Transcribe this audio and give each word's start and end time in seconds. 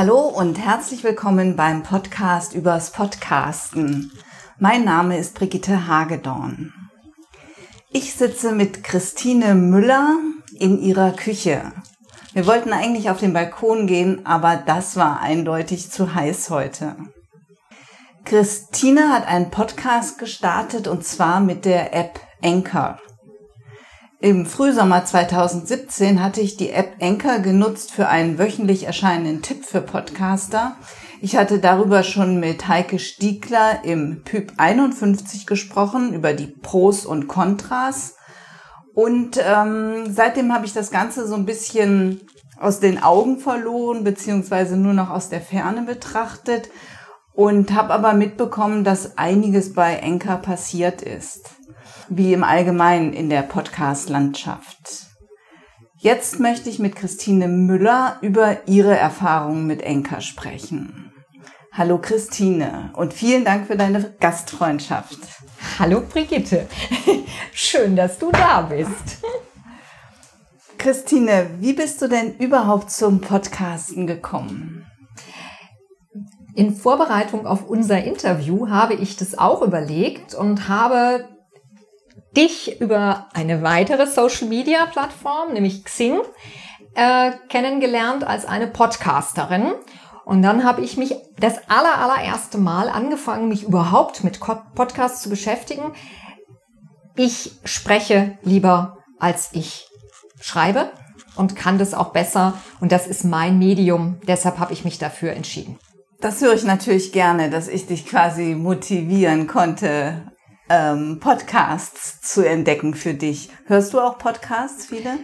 Hallo 0.00 0.20
und 0.20 0.58
herzlich 0.58 1.04
willkommen 1.04 1.56
beim 1.56 1.82
Podcast 1.82 2.54
übers 2.54 2.90
Podcasten. 2.90 4.10
Mein 4.58 4.82
Name 4.82 5.18
ist 5.18 5.34
Brigitte 5.34 5.88
Hagedorn. 5.88 6.72
Ich 7.90 8.14
sitze 8.14 8.52
mit 8.52 8.82
Christine 8.82 9.54
Müller 9.54 10.16
in 10.58 10.80
ihrer 10.80 11.10
Küche. 11.10 11.72
Wir 12.32 12.46
wollten 12.46 12.72
eigentlich 12.72 13.10
auf 13.10 13.20
den 13.20 13.34
Balkon 13.34 13.86
gehen, 13.86 14.24
aber 14.24 14.56
das 14.56 14.96
war 14.96 15.20
eindeutig 15.20 15.90
zu 15.90 16.14
heiß 16.14 16.48
heute. 16.48 16.96
Christine 18.24 19.12
hat 19.12 19.28
einen 19.28 19.50
Podcast 19.50 20.18
gestartet 20.18 20.88
und 20.88 21.04
zwar 21.04 21.40
mit 21.40 21.66
der 21.66 21.92
App 21.92 22.18
Anchor. 22.42 22.98
Im 24.22 24.44
Frühsommer 24.44 25.06
2017 25.06 26.22
hatte 26.22 26.42
ich 26.42 26.58
die 26.58 26.72
App 26.72 26.96
Anchor 27.00 27.38
genutzt 27.38 27.90
für 27.90 28.08
einen 28.08 28.38
wöchentlich 28.38 28.84
erscheinenden 28.84 29.40
Tipp 29.40 29.64
für 29.64 29.80
Podcaster. 29.80 30.76
Ich 31.22 31.36
hatte 31.36 31.58
darüber 31.58 32.02
schon 32.02 32.38
mit 32.38 32.68
Heike 32.68 32.98
Stiegler 32.98 33.82
im 33.82 34.22
Pyp 34.22 34.52
51 34.58 35.46
gesprochen, 35.46 36.12
über 36.12 36.34
die 36.34 36.48
Pros 36.48 37.06
und 37.06 37.28
Kontras. 37.28 38.16
Und 38.92 39.40
ähm, 39.42 40.12
seitdem 40.12 40.52
habe 40.52 40.66
ich 40.66 40.74
das 40.74 40.90
Ganze 40.90 41.26
so 41.26 41.34
ein 41.34 41.46
bisschen 41.46 42.20
aus 42.58 42.78
den 42.78 43.02
Augen 43.02 43.38
verloren, 43.38 44.04
beziehungsweise 44.04 44.76
nur 44.76 44.92
noch 44.92 45.08
aus 45.08 45.30
der 45.30 45.40
Ferne 45.40 45.80
betrachtet 45.80 46.68
und 47.32 47.72
habe 47.72 47.94
aber 47.94 48.12
mitbekommen, 48.12 48.84
dass 48.84 49.16
einiges 49.16 49.72
bei 49.72 49.94
Enka 49.94 50.36
passiert 50.36 51.00
ist, 51.00 51.52
wie 52.12 52.32
im 52.32 52.42
Allgemeinen 52.42 53.12
in 53.12 53.30
der 53.30 53.42
Podcast-Landschaft. 53.42 55.06
Jetzt 55.96 56.40
möchte 56.40 56.68
ich 56.68 56.80
mit 56.80 56.96
Christine 56.96 57.46
Müller 57.46 58.18
über 58.20 58.66
ihre 58.66 58.96
Erfahrungen 58.96 59.68
mit 59.68 59.80
Enka 59.82 60.20
sprechen. 60.20 61.12
Hallo 61.72 61.98
Christine 61.98 62.90
und 62.96 63.14
vielen 63.14 63.44
Dank 63.44 63.68
für 63.68 63.76
deine 63.76 64.12
Gastfreundschaft. 64.18 65.18
Hallo 65.78 66.00
Brigitte, 66.00 66.66
schön, 67.52 67.94
dass 67.94 68.18
du 68.18 68.32
da 68.32 68.62
bist. 68.62 69.22
Christine, 70.78 71.48
wie 71.60 71.74
bist 71.74 72.02
du 72.02 72.08
denn 72.08 72.36
überhaupt 72.38 72.90
zum 72.90 73.20
Podcasten 73.20 74.08
gekommen? 74.08 74.84
In 76.56 76.74
Vorbereitung 76.74 77.46
auf 77.46 77.68
unser 77.68 78.02
Interview 78.02 78.68
habe 78.68 78.94
ich 78.94 79.16
das 79.16 79.38
auch 79.38 79.62
überlegt 79.62 80.34
und 80.34 80.68
habe 80.68 81.28
dich 82.36 82.80
über 82.80 83.28
eine 83.32 83.62
weitere 83.62 84.06
Social-Media-Plattform, 84.06 85.52
nämlich 85.52 85.84
Xing, 85.84 86.20
äh, 86.94 87.32
kennengelernt 87.48 88.24
als 88.24 88.46
eine 88.46 88.66
Podcasterin. 88.66 89.72
Und 90.24 90.42
dann 90.42 90.64
habe 90.64 90.82
ich 90.82 90.96
mich 90.96 91.14
das 91.38 91.68
aller, 91.68 91.98
allererste 91.98 92.58
Mal 92.58 92.88
angefangen, 92.88 93.48
mich 93.48 93.64
überhaupt 93.64 94.22
mit 94.22 94.38
Podcasts 94.40 95.22
zu 95.22 95.28
beschäftigen. 95.28 95.92
Ich 97.16 97.52
spreche 97.64 98.38
lieber, 98.42 98.98
als 99.18 99.50
ich 99.52 99.88
schreibe 100.40 100.90
und 101.36 101.56
kann 101.56 101.78
das 101.78 101.94
auch 101.94 102.10
besser. 102.10 102.54
Und 102.80 102.92
das 102.92 103.06
ist 103.06 103.24
mein 103.24 103.58
Medium. 103.58 104.20
Deshalb 104.26 104.58
habe 104.58 104.72
ich 104.72 104.84
mich 104.84 104.98
dafür 104.98 105.32
entschieden. 105.32 105.78
Das 106.20 106.40
höre 106.42 106.54
ich 106.54 106.64
natürlich 106.64 107.12
gerne, 107.12 107.50
dass 107.50 107.66
ich 107.66 107.86
dich 107.86 108.06
quasi 108.06 108.54
motivieren 108.54 109.46
konnte, 109.46 110.30
ähm, 110.70 111.18
Podcasts 111.20 112.20
zu 112.22 112.46
entdecken 112.48 112.94
für 112.94 113.12
dich. 113.12 113.50
Hörst 113.66 113.92
du 113.92 114.00
auch 114.00 114.18
Podcasts, 114.18 114.86
viele? 114.86 115.18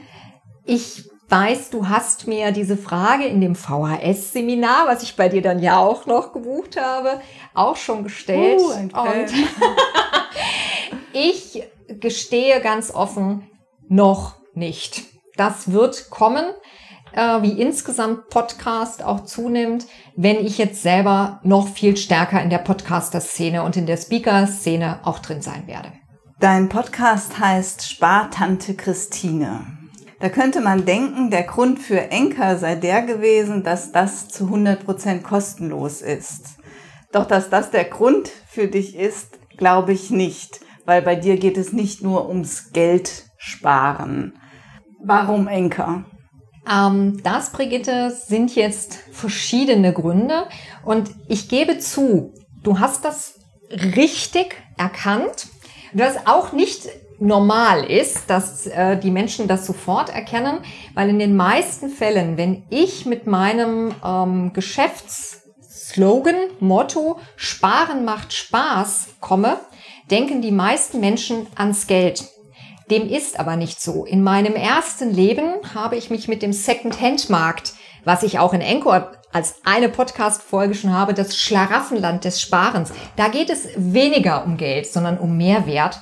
Ich 0.64 1.08
weiß, 1.28 1.70
du 1.70 1.88
hast 1.88 2.26
mir 2.26 2.50
diese 2.50 2.76
Frage 2.76 3.24
in 3.24 3.40
dem 3.40 3.54
VHS-Seminar, 3.54 4.86
was 4.86 5.04
ich 5.04 5.16
bei 5.16 5.28
dir 5.28 5.42
dann 5.42 5.60
ja 5.60 5.78
auch 5.78 6.06
noch 6.06 6.32
gebucht 6.32 6.80
habe, 6.80 7.20
auch 7.54 7.76
schon 7.76 8.02
gestellt. 8.02 8.60
Uh, 8.60 9.00
Und 9.00 9.32
ich 11.12 11.62
gestehe 11.88 12.60
ganz 12.60 12.92
offen, 12.92 13.48
noch 13.88 14.34
nicht. 14.54 15.04
Das 15.36 15.70
wird 15.70 16.10
kommen 16.10 16.46
äh, 17.16 17.42
wie 17.42 17.60
insgesamt 17.60 18.28
Podcast 18.28 19.02
auch 19.02 19.24
zunimmt, 19.24 19.86
wenn 20.14 20.36
ich 20.36 20.58
jetzt 20.58 20.82
selber 20.82 21.40
noch 21.42 21.68
viel 21.68 21.96
stärker 21.96 22.40
in 22.42 22.50
der 22.50 22.58
Podcaster-Szene 22.58 23.62
und 23.62 23.76
in 23.76 23.86
der 23.86 23.96
Speaker-Szene 23.96 25.00
auch 25.04 25.18
drin 25.18 25.42
sein 25.42 25.66
werde. 25.66 25.92
Dein 26.38 26.68
Podcast 26.68 27.38
heißt 27.40 27.88
Spartante 27.88 28.74
Christine. 28.74 29.60
Da 30.20 30.28
könnte 30.28 30.60
man 30.60 30.84
denken, 30.84 31.30
der 31.30 31.42
Grund 31.42 31.78
für 31.78 32.10
Enker 32.10 32.58
sei 32.58 32.74
der 32.74 33.02
gewesen, 33.02 33.62
dass 33.62 33.92
das 33.92 34.28
zu 34.28 34.44
100% 34.44 35.22
kostenlos 35.22 36.02
ist. 36.02 36.58
Doch 37.12 37.26
dass 37.26 37.48
das 37.50 37.70
der 37.70 37.84
Grund 37.84 38.30
für 38.46 38.68
dich 38.68 38.96
ist, 38.96 39.38
glaube 39.56 39.92
ich 39.92 40.10
nicht, 40.10 40.60
weil 40.84 41.00
bei 41.00 41.16
dir 41.16 41.38
geht 41.38 41.56
es 41.56 41.72
nicht 41.72 42.02
nur 42.02 42.28
ums 42.28 42.72
Geld 42.72 43.24
sparen. 43.38 44.38
Warum 45.02 45.48
Enker? 45.48 46.04
Ähm, 46.70 47.22
das, 47.22 47.50
Brigitte, 47.50 48.10
sind 48.10 48.54
jetzt 48.54 48.98
verschiedene 49.12 49.92
Gründe. 49.92 50.46
Und 50.84 51.10
ich 51.28 51.48
gebe 51.48 51.78
zu, 51.78 52.34
du 52.62 52.78
hast 52.78 53.04
das 53.04 53.34
richtig 53.70 54.56
erkannt. 54.76 55.48
Was 55.92 56.26
auch 56.26 56.52
nicht 56.52 56.88
normal 57.18 57.84
ist, 57.84 58.28
dass 58.28 58.66
äh, 58.66 58.98
die 58.98 59.10
Menschen 59.10 59.48
das 59.48 59.66
sofort 59.66 60.10
erkennen, 60.10 60.58
weil 60.94 61.08
in 61.08 61.18
den 61.18 61.36
meisten 61.36 61.88
Fällen, 61.88 62.36
wenn 62.36 62.64
ich 62.70 63.06
mit 63.06 63.26
meinem 63.26 63.94
ähm, 64.04 64.52
Geschäftsslogan, 64.52 66.36
Motto, 66.60 67.18
Sparen 67.36 68.04
macht 68.04 68.32
Spaß 68.32 69.14
komme, 69.20 69.58
denken 70.10 70.42
die 70.42 70.52
meisten 70.52 71.00
Menschen 71.00 71.46
ans 71.56 71.86
Geld. 71.86 72.24
Dem 72.90 73.08
ist 73.08 73.40
aber 73.40 73.56
nicht 73.56 73.80
so. 73.80 74.04
In 74.04 74.22
meinem 74.22 74.54
ersten 74.54 75.10
Leben 75.10 75.56
habe 75.74 75.96
ich 75.96 76.08
mich 76.08 76.28
mit 76.28 76.42
dem 76.42 76.52
Second-Hand-Markt, 76.52 77.74
was 78.04 78.22
ich 78.22 78.38
auch 78.38 78.52
in 78.52 78.60
Encore 78.60 79.18
als 79.32 79.56
eine 79.64 79.88
Podcast-Folge 79.88 80.74
schon 80.74 80.92
habe, 80.92 81.12
das 81.12 81.36
Schlaraffenland 81.36 82.24
des 82.24 82.40
Sparens. 82.40 82.92
Da 83.16 83.28
geht 83.28 83.50
es 83.50 83.68
weniger 83.76 84.44
um 84.44 84.56
Geld, 84.56 84.86
sondern 84.86 85.18
um 85.18 85.36
Mehrwert. 85.36 86.00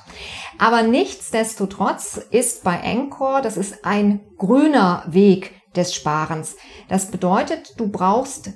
Aber 0.59 0.83
nichtsdestotrotz 0.83 2.17
ist 2.29 2.63
bei 2.63 2.79
Encore, 2.79 3.41
das 3.41 3.57
ist 3.57 3.83
ein 3.83 4.21
grüner 4.37 5.03
Weg 5.07 5.53
des 5.75 5.93
Sparens. 5.93 6.55
Das 6.87 7.07
bedeutet, 7.11 7.73
du 7.77 7.89
brauchst 7.89 8.51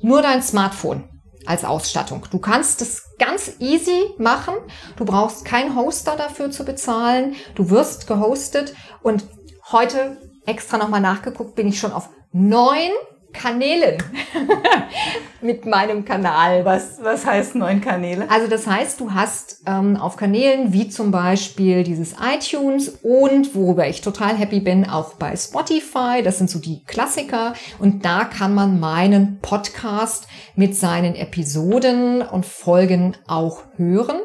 nur 0.00 0.22
dein 0.22 0.42
Smartphone 0.42 1.04
als 1.46 1.64
Ausstattung. 1.64 2.26
Du 2.30 2.38
kannst 2.38 2.82
es 2.82 3.16
ganz 3.18 3.52
easy 3.58 4.14
machen. 4.18 4.54
Du 4.96 5.04
brauchst 5.04 5.44
keinen 5.44 5.76
Hoster 5.76 6.16
dafür 6.16 6.50
zu 6.50 6.64
bezahlen. 6.64 7.34
Du 7.54 7.70
wirst 7.70 8.06
gehostet 8.06 8.74
und 9.02 9.24
heute 9.70 10.16
extra 10.46 10.78
nochmal 10.78 11.00
nachgeguckt, 11.00 11.54
bin 11.54 11.68
ich 11.68 11.78
schon 11.78 11.92
auf 11.92 12.08
neun 12.32 12.90
Kanälen 13.34 14.02
mit 15.42 15.66
meinem 15.66 16.06
Kanal. 16.06 16.64
Was, 16.64 16.98
was 17.02 17.26
heißt 17.26 17.54
neun 17.56 17.82
Kanäle? 17.82 18.30
Also 18.30 18.48
das 18.48 18.66
heißt, 18.66 18.98
du 19.00 19.12
hast 19.12 19.62
ähm, 19.66 19.96
auf 19.96 20.16
Kanälen 20.16 20.72
wie 20.72 20.88
zum 20.88 21.10
Beispiel 21.10 21.84
dieses 21.84 22.14
iTunes 22.18 22.88
und 23.02 23.54
worüber 23.54 23.86
ich 23.86 24.00
total 24.00 24.36
happy 24.36 24.60
bin, 24.60 24.88
auch 24.88 25.14
bei 25.14 25.36
Spotify. 25.36 26.22
Das 26.24 26.38
sind 26.38 26.48
so 26.48 26.58
die 26.58 26.82
Klassiker. 26.84 27.52
Und 27.78 28.04
da 28.04 28.24
kann 28.24 28.54
man 28.54 28.80
meinen 28.80 29.40
Podcast 29.40 30.26
mit 30.56 30.76
seinen 30.76 31.14
Episoden 31.14 32.22
und 32.22 32.46
Folgen 32.46 33.16
auch 33.26 33.64
hören. 33.76 34.20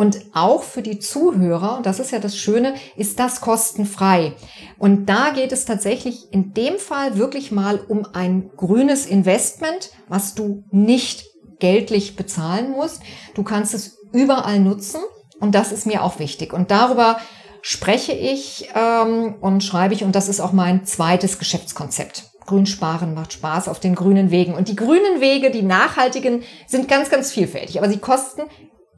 Und 0.00 0.22
auch 0.32 0.62
für 0.62 0.80
die 0.80 0.98
Zuhörer, 0.98 1.80
das 1.82 2.00
ist 2.00 2.10
ja 2.10 2.20
das 2.20 2.34
Schöne, 2.34 2.72
ist 2.96 3.18
das 3.20 3.42
kostenfrei. 3.42 4.32
Und 4.78 5.10
da 5.10 5.28
geht 5.28 5.52
es 5.52 5.66
tatsächlich 5.66 6.32
in 6.32 6.54
dem 6.54 6.78
Fall 6.78 7.18
wirklich 7.18 7.52
mal 7.52 7.78
um 7.86 8.06
ein 8.14 8.48
grünes 8.56 9.04
Investment, 9.04 9.90
was 10.08 10.34
du 10.34 10.64
nicht 10.70 11.26
geldlich 11.58 12.16
bezahlen 12.16 12.70
musst. 12.70 13.02
Du 13.34 13.42
kannst 13.42 13.74
es 13.74 13.98
überall 14.10 14.58
nutzen 14.60 15.02
und 15.38 15.54
das 15.54 15.70
ist 15.70 15.86
mir 15.86 16.02
auch 16.02 16.18
wichtig. 16.18 16.54
Und 16.54 16.70
darüber 16.70 17.18
spreche 17.60 18.12
ich 18.12 18.70
ähm, 18.74 19.34
und 19.42 19.62
schreibe 19.62 19.92
ich 19.92 20.02
und 20.02 20.14
das 20.16 20.30
ist 20.30 20.40
auch 20.40 20.52
mein 20.52 20.86
zweites 20.86 21.38
Geschäftskonzept. 21.38 22.30
Grünsparen 22.46 23.12
macht 23.12 23.34
Spaß 23.34 23.68
auf 23.68 23.80
den 23.80 23.96
grünen 23.96 24.30
Wegen. 24.30 24.54
Und 24.54 24.68
die 24.68 24.76
grünen 24.76 25.20
Wege, 25.20 25.50
die 25.50 25.60
nachhaltigen, 25.60 26.42
sind 26.66 26.88
ganz, 26.88 27.10
ganz 27.10 27.30
vielfältig. 27.30 27.78
Aber 27.78 27.90
sie 27.90 27.98
kosten 27.98 28.44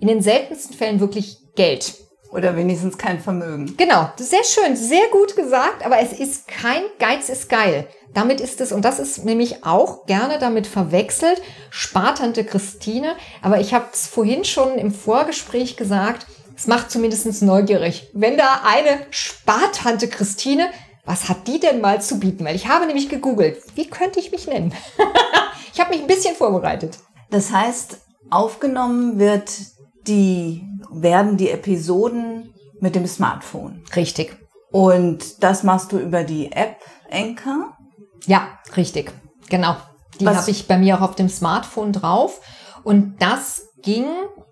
in 0.03 0.09
den 0.09 0.21
seltensten 0.21 0.77
Fällen 0.77 0.99
wirklich 0.99 1.39
Geld. 1.55 1.95
Oder 2.33 2.57
wenigstens 2.57 2.99
kein 2.99 3.21
Vermögen. 3.21 3.77
Genau, 3.77 4.11
sehr 4.17 4.43
schön, 4.43 4.75
sehr 4.75 5.07
gut 5.13 5.37
gesagt, 5.37 5.87
aber 5.87 6.01
es 6.01 6.13
ist 6.13 6.49
kein 6.49 6.83
Geiz 6.99 7.29
ist 7.29 7.49
geil. 7.49 7.87
Damit 8.13 8.41
ist 8.41 8.61
es, 8.61 8.73
und 8.73 8.85
das 8.85 8.99
ist 8.99 9.25
nämlich 9.25 9.65
auch 9.65 10.07
gerne 10.07 10.41
damit 10.41 10.67
verwechselt, 10.67 11.41
Spartante 11.71 12.45
Christine. 12.45 13.15
Aber 13.43 13.61
ich 13.61 13.75
habe 13.75 13.87
es 13.93 14.09
vorhin 14.09 14.45
schon 14.45 14.77
im 14.77 14.93
Vorgespräch 14.93 15.77
gesagt, 15.77 16.27
es 16.57 16.67
macht 16.67 16.91
zumindest 16.91 17.41
neugierig. 17.43 18.11
Wenn 18.13 18.37
da 18.37 18.63
eine 18.65 19.07
Spartante 19.11 20.09
Christine, 20.09 20.67
was 21.05 21.29
hat 21.29 21.47
die 21.47 21.61
denn 21.61 21.81
mal 21.81 22.03
zu 22.03 22.19
bieten? 22.19 22.45
Weil 22.45 22.57
ich 22.57 22.67
habe 22.67 22.87
nämlich 22.87 23.09
gegoogelt, 23.09 23.63
wie 23.77 23.89
könnte 23.89 24.19
ich 24.19 24.33
mich 24.33 24.47
nennen? 24.49 24.75
Ich 25.75 25.81
habe 25.81 25.89
mich 25.89 26.03
ein 26.03 26.07
bisschen 26.07 26.35
vorbereitet. 26.37 26.99
Das 27.31 27.51
heißt, 27.51 27.97
aufgenommen 28.29 29.19
wird 29.19 29.51
die, 30.07 30.67
werden 30.91 31.37
die 31.37 31.51
Episoden 31.51 32.53
mit 32.81 32.95
dem 32.95 33.07
Smartphone. 33.07 33.83
Richtig. 33.95 34.37
Und 34.71 35.43
das 35.43 35.63
machst 35.63 35.93
du 35.93 35.99
über 35.99 36.25
die 36.25 36.51
App 36.51 36.77
Anchor? 37.11 37.77
Ja, 38.27 38.59
richtig. 38.77 39.13
Genau. 39.49 39.77
Die 40.19 40.29
habe 40.29 40.51
ich 40.51 40.67
bei 40.67 40.79
mir 40.79 40.97
auch 40.97 41.03
auf 41.03 41.15
dem 41.15 41.29
Smartphone 41.29 41.93
drauf. 41.93 42.41
Und 42.85 43.21
das 43.21 43.69
ging, 43.83 44.07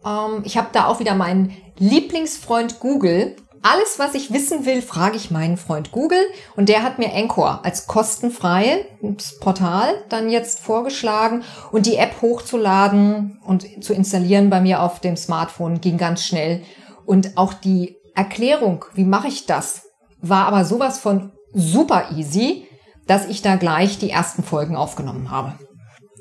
ähm, 0.05 0.43
ich 0.45 0.57
habe 0.57 0.69
da 0.73 0.87
auch 0.87 1.01
wieder 1.01 1.15
meinen 1.15 1.57
Lieblingsfreund 1.79 2.81
Google. 2.81 3.37
Alles, 3.63 3.99
was 3.99 4.15
ich 4.15 4.33
wissen 4.33 4.65
will, 4.65 4.81
frage 4.81 5.17
ich 5.17 5.31
meinen 5.31 5.59
Freund 5.59 5.93
Google. 5.93 6.23
Und 6.57 6.69
der 6.71 6.83
hat 6.83 6.99
mir 6.99 7.15
Anchor 7.15 7.61
als 7.63 7.87
kostenfreies 7.87 9.39
Portal 9.41 9.95
dann 10.09 10.31
jetzt 10.31 10.61
vorgeschlagen. 10.61 11.45
Und 11.71 11.87
die 11.87 11.97
App 11.97 12.23
hochzuladen 12.23 13.39
und 13.45 13.85
zu 13.85 13.93
installieren 13.93 14.49
bei 14.49 14.61
mir 14.61 14.83
auf 14.83 15.01
dem 15.01 15.17
Smartphone 15.17 15.81
ging 15.81 15.99
ganz 15.99 16.25
schnell. 16.25 16.63
Und 17.05 17.37
auch 17.37 17.53
die 17.53 17.97
Erklärung, 18.15 18.85
wie 18.95 19.05
mache 19.05 19.29
ich 19.29 19.47
das, 19.47 19.83
war 20.21 20.47
aber 20.47 20.65
sowas 20.65 20.99
von 20.99 21.33
super 21.53 22.11
easy, 22.17 22.67
dass 23.07 23.27
ich 23.27 23.43
da 23.43 23.57
gleich 23.57 23.99
die 23.99 24.11
ersten 24.11 24.43
Folgen 24.43 24.77
aufgenommen 24.77 25.31
habe. 25.31 25.55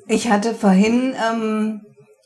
Ich 0.07 0.29
hatte 0.29 0.55
vorhin 0.55 1.13
ähm, 1.31 1.81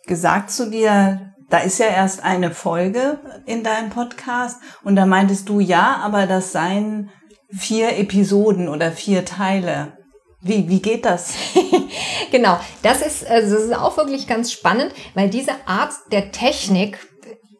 gesagt 0.08 0.52
zu 0.52 0.70
dir, 0.70 1.33
da 1.54 1.60
ist 1.60 1.78
ja 1.78 1.86
erst 1.86 2.24
eine 2.24 2.50
Folge 2.50 3.20
in 3.46 3.64
deinem 3.64 3.92
Podcast 3.92 4.60
und 4.84 4.96
da 4.96 5.06
meintest 5.06 5.48
du 5.50 5.60
ja, 5.60 6.02
aber 6.04 6.26
das 6.26 6.52
seien 6.52 7.12
vier 7.56 7.96
Episoden 8.00 8.68
oder 8.68 8.92
vier 8.92 9.24
Teile. 9.24 9.96
Wie, 10.42 10.68
wie 10.68 10.82
geht 10.82 11.06
das? 11.06 11.36
genau, 12.32 12.60
das 12.82 13.04
ist, 13.04 13.28
also 13.28 13.54
das 13.54 13.66
ist 13.66 13.78
auch 13.78 13.98
wirklich 13.98 14.26
ganz 14.26 14.52
spannend, 14.52 14.96
weil 15.14 15.30
diese 15.30 15.52
Art 15.68 15.94
der 16.12 16.32
Technik 16.32 16.98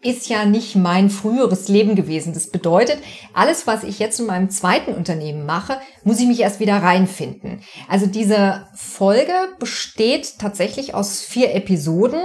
ist 0.04 0.30
ja 0.30 0.46
nicht 0.46 0.76
mein 0.76 1.10
früheres 1.10 1.68
Leben 1.68 1.96
gewesen. 1.96 2.34
Das 2.34 2.50
bedeutet, 2.50 3.00
alles, 3.34 3.68
was 3.68 3.84
ich 3.84 4.00
jetzt 4.00 4.20
in 4.20 4.26
meinem 4.26 4.50
zweiten 4.50 4.94
Unternehmen 4.94 5.46
mache, 5.46 5.78
muss 6.04 6.20
ich 6.20 6.28
mich 6.28 6.42
erst 6.42 6.60
wieder 6.60 6.78
reinfinden. 6.78 7.62
Also 7.88 8.06
diese 8.06 8.68
Folge 8.76 9.34
besteht 9.60 10.40
tatsächlich 10.40 10.94
aus 10.94 11.22
vier 11.22 11.54
Episoden, 11.56 12.22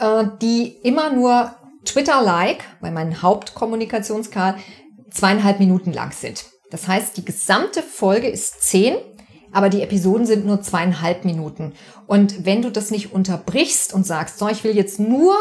äh, 0.00 0.24
die 0.40 0.76
immer 0.82 1.12
nur 1.12 1.54
Twitter-like, 1.84 2.64
bei 2.80 2.90
meinem 2.90 3.22
Hauptkommunikationskanal, 3.22 4.56
zweieinhalb 5.10 5.58
Minuten 5.58 5.92
lang 5.92 6.12
sind. 6.12 6.44
Das 6.70 6.86
heißt, 6.86 7.16
die 7.16 7.24
gesamte 7.24 7.82
Folge 7.82 8.28
ist 8.28 8.62
zehn 8.62 8.96
aber 9.52 9.68
die 9.68 9.82
Episoden 9.82 10.26
sind 10.26 10.46
nur 10.46 10.60
zweieinhalb 10.60 11.24
Minuten. 11.24 11.72
Und 12.06 12.44
wenn 12.44 12.62
du 12.62 12.70
das 12.70 12.90
nicht 12.90 13.12
unterbrichst 13.12 13.94
und 13.94 14.06
sagst, 14.06 14.38
so, 14.38 14.48
ich 14.48 14.64
will 14.64 14.76
jetzt 14.76 15.00
nur 15.00 15.34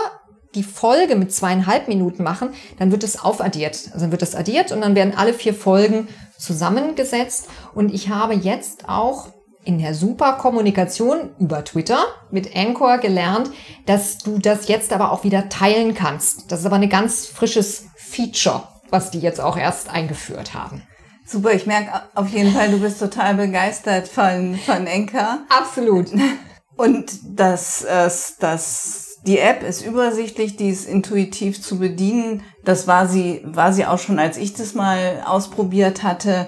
die 0.55 0.63
Folge 0.63 1.15
mit 1.15 1.33
zweieinhalb 1.33 1.87
Minuten 1.87 2.23
machen, 2.23 2.49
dann 2.79 2.91
wird 2.91 3.03
es 3.03 3.19
aufaddiert. 3.19 3.89
Also 3.93 3.99
dann 4.05 4.11
wird 4.11 4.21
es 4.21 4.35
addiert 4.35 4.71
und 4.71 4.81
dann 4.81 4.95
werden 4.95 5.13
alle 5.15 5.33
vier 5.33 5.53
Folgen 5.53 6.07
zusammengesetzt. 6.37 7.47
Und 7.73 7.93
ich 7.93 8.09
habe 8.09 8.33
jetzt 8.33 8.87
auch 8.89 9.27
in 9.63 9.79
der 9.79 9.93
super 9.93 10.33
Kommunikation 10.33 11.31
über 11.39 11.63
Twitter 11.65 11.99
mit 12.31 12.55
Anchor 12.55 12.99
gelernt, 12.99 13.51
dass 13.85 14.17
du 14.17 14.39
das 14.39 14.69
jetzt 14.69 14.93
aber 14.93 15.11
auch 15.11 15.25
wieder 15.25 15.49
teilen 15.49 15.93
kannst. 15.93 16.51
Das 16.51 16.61
ist 16.61 16.65
aber 16.65 16.77
ein 16.77 16.89
ganz 16.89 17.27
frisches 17.27 17.85
Feature, 17.95 18.63
was 18.89 19.11
die 19.11 19.19
jetzt 19.19 19.41
auch 19.41 19.57
erst 19.57 19.89
eingeführt 19.89 20.53
haben. 20.53 20.83
Super, 21.25 21.51
ich 21.51 21.65
merke 21.65 21.91
auf 22.15 22.29
jeden 22.29 22.53
Fall, 22.53 22.71
du 22.71 22.79
bist 22.79 22.99
total 22.99 23.35
begeistert 23.35 24.07
von, 24.07 24.55
von 24.55 24.87
Anchor. 24.87 25.39
Absolut. 25.49 26.07
Und 26.77 27.11
das, 27.37 27.85
die 29.25 29.39
App 29.39 29.63
ist 29.63 29.85
übersichtlich, 29.85 30.55
die 30.55 30.69
ist 30.69 30.87
intuitiv 30.87 31.61
zu 31.61 31.79
bedienen. 31.79 32.43
Das 32.63 32.87
war 32.87 33.07
sie, 33.07 33.41
war 33.43 33.73
sie 33.73 33.85
auch 33.85 33.99
schon, 33.99 34.19
als 34.19 34.37
ich 34.37 34.53
das 34.53 34.73
mal 34.73 35.23
ausprobiert 35.25 36.03
hatte. 36.03 36.47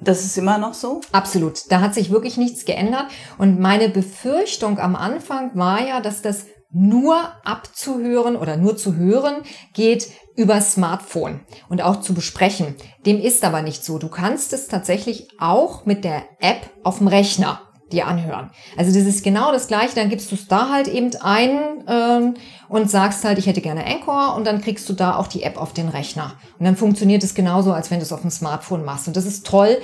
Das 0.00 0.24
ist 0.24 0.36
immer 0.38 0.58
noch 0.58 0.74
so? 0.74 1.00
Absolut. 1.12 1.70
Da 1.70 1.80
hat 1.80 1.94
sich 1.94 2.10
wirklich 2.10 2.36
nichts 2.36 2.64
geändert. 2.64 3.06
Und 3.38 3.60
meine 3.60 3.88
Befürchtung 3.88 4.78
am 4.78 4.96
Anfang 4.96 5.50
war 5.54 5.86
ja, 5.86 6.00
dass 6.00 6.22
das 6.22 6.46
nur 6.70 7.16
abzuhören 7.44 8.36
oder 8.36 8.56
nur 8.56 8.76
zu 8.76 8.96
hören 8.96 9.42
geht 9.72 10.08
über 10.36 10.60
Smartphone 10.60 11.40
und 11.68 11.82
auch 11.82 12.00
zu 12.00 12.12
besprechen. 12.14 12.74
Dem 13.06 13.20
ist 13.20 13.44
aber 13.44 13.62
nicht 13.62 13.84
so. 13.84 13.98
Du 13.98 14.08
kannst 14.08 14.52
es 14.52 14.66
tatsächlich 14.66 15.28
auch 15.38 15.86
mit 15.86 16.04
der 16.04 16.24
App 16.40 16.70
auf 16.82 16.98
dem 16.98 17.06
Rechner 17.06 17.60
dir 17.92 18.06
anhören. 18.06 18.50
Also 18.76 18.92
das 18.92 19.06
ist 19.06 19.22
genau 19.22 19.52
das 19.52 19.68
Gleiche. 19.68 19.94
Dann 19.94 20.08
gibst 20.08 20.30
du 20.30 20.34
es 20.34 20.48
da 20.48 20.70
halt 20.70 20.88
eben 20.88 21.10
ein 21.20 21.84
ähm, 21.86 22.34
und 22.68 22.90
sagst 22.90 23.24
halt, 23.24 23.38
ich 23.38 23.46
hätte 23.46 23.60
gerne 23.60 23.86
Anchor 23.86 24.34
und 24.36 24.46
dann 24.46 24.60
kriegst 24.60 24.88
du 24.88 24.92
da 24.92 25.16
auch 25.16 25.26
die 25.26 25.42
App 25.42 25.60
auf 25.60 25.72
den 25.72 25.88
Rechner. 25.88 26.34
Und 26.58 26.64
dann 26.64 26.76
funktioniert 26.76 27.22
es 27.22 27.34
genauso, 27.34 27.72
als 27.72 27.90
wenn 27.90 27.98
du 27.98 28.04
es 28.04 28.12
auf 28.12 28.22
dem 28.22 28.30
Smartphone 28.30 28.84
machst. 28.84 29.06
Und 29.06 29.16
das 29.16 29.26
ist 29.26 29.46
toll, 29.46 29.78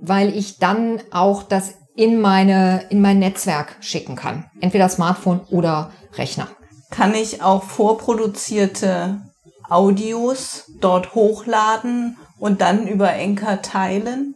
weil 0.00 0.36
ich 0.36 0.58
dann 0.58 1.00
auch 1.10 1.42
das 1.42 1.74
in 1.94 2.20
meine 2.20 2.84
in 2.88 3.00
mein 3.00 3.18
Netzwerk 3.18 3.76
schicken 3.80 4.16
kann. 4.16 4.50
Entweder 4.60 4.88
Smartphone 4.88 5.40
oder 5.50 5.92
Rechner. 6.14 6.48
Kann 6.90 7.14
ich 7.14 7.42
auch 7.42 7.62
vorproduzierte 7.62 9.22
Audios 9.68 10.70
dort 10.80 11.14
hochladen 11.14 12.16
und 12.38 12.60
dann 12.60 12.86
über 12.86 13.10
Anchor 13.10 13.62
teilen? 13.62 14.34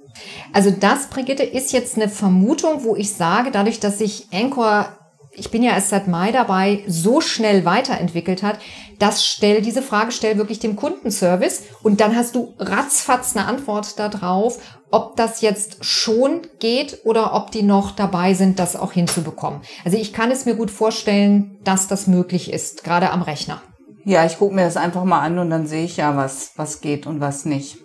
Also 0.53 0.71
das, 0.71 1.09
Brigitte, 1.09 1.43
ist 1.43 1.73
jetzt 1.73 1.97
eine 1.97 2.09
Vermutung, 2.09 2.85
wo 2.85 2.97
ich 2.97 3.13
sage, 3.13 3.51
dadurch, 3.51 3.81
dass 3.81 3.99
sich 3.99 4.29
Anchor, 4.33 4.89
ich 5.33 5.51
bin 5.51 5.63
ja 5.63 5.73
erst 5.73 5.91
seit 5.91 6.09
Mai 6.09 6.33
dabei, 6.33 6.83
so 6.87 7.21
schnell 7.21 7.65
weiterentwickelt 7.65 8.43
hat, 8.43 8.59
das 8.99 9.27
stell, 9.27 9.61
diese 9.61 9.83
Frage 9.83 10.13
stell 10.13 10.39
wirklich 10.39 10.59
dem 10.59 10.77
Kundenservice 10.77 11.65
und 11.83 12.01
dann 12.01 12.17
hast 12.17 12.35
du 12.35 12.55
ratzfatz 12.59 13.37
eine 13.37 13.47
Antwort 13.47 13.99
darauf, 13.99 14.59
ob 14.91 15.17
das 15.17 15.43
jetzt 15.43 15.85
schon 15.85 16.43
geht 16.59 17.01
oder 17.05 17.35
ob 17.35 17.51
die 17.51 17.63
noch 17.63 17.91
dabei 17.91 18.35
sind, 18.35 18.59
das 18.59 18.77
auch 18.77 18.93
hinzubekommen. 18.93 19.61
Also 19.85 19.99
ich 19.99 20.13
kann 20.13 20.31
es 20.31 20.47
mir 20.47 20.55
gut 20.55 20.71
vorstellen, 20.71 21.59
dass 21.65 21.89
das 21.89 22.07
möglich 22.07 22.53
ist, 22.53 22.85
gerade 22.85 23.11
am 23.11 23.23
Rechner. 23.23 23.61
Ja, 24.05 24.25
ich 24.25 24.39
gucke 24.39 24.55
mir 24.55 24.65
das 24.65 24.77
einfach 24.77 25.05
mal 25.05 25.21
an 25.21 25.39
und 25.39 25.51
dann 25.51 25.67
sehe 25.67 25.85
ich 25.85 25.97
ja, 25.97 26.17
was, 26.17 26.53
was 26.57 26.81
geht 26.81 27.07
und 27.07 27.21
was 27.21 27.45
nicht. 27.45 27.79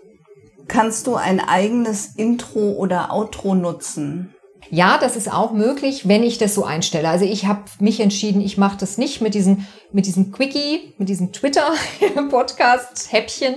Kannst 0.72 1.06
du 1.06 1.14
ein 1.16 1.40
eigenes 1.42 2.16
Intro 2.16 2.72
oder 2.78 3.12
Outro 3.12 3.54
nutzen? 3.56 4.34
Ja, 4.70 4.98
das 4.98 5.18
ist 5.18 5.30
auch 5.30 5.52
möglich, 5.52 6.08
wenn 6.08 6.24
ich 6.24 6.38
das 6.38 6.56
so 6.56 6.64
einstelle. 6.64 7.10
Also 7.10 7.26
ich 7.26 7.46
habe 7.46 7.66
mich 7.80 8.00
entschieden, 8.00 8.40
ich 8.40 8.58
mache 8.58 8.78
das 8.78 8.98
nicht 8.98 9.20
mit 9.20 9.34
diesem, 9.34 9.68
mit 9.92 10.06
diesem 10.06 10.32
Quickie, 10.32 10.94
mit 10.98 11.10
diesem 11.10 11.34
Twitter-Podcast-Häppchen 11.34 13.56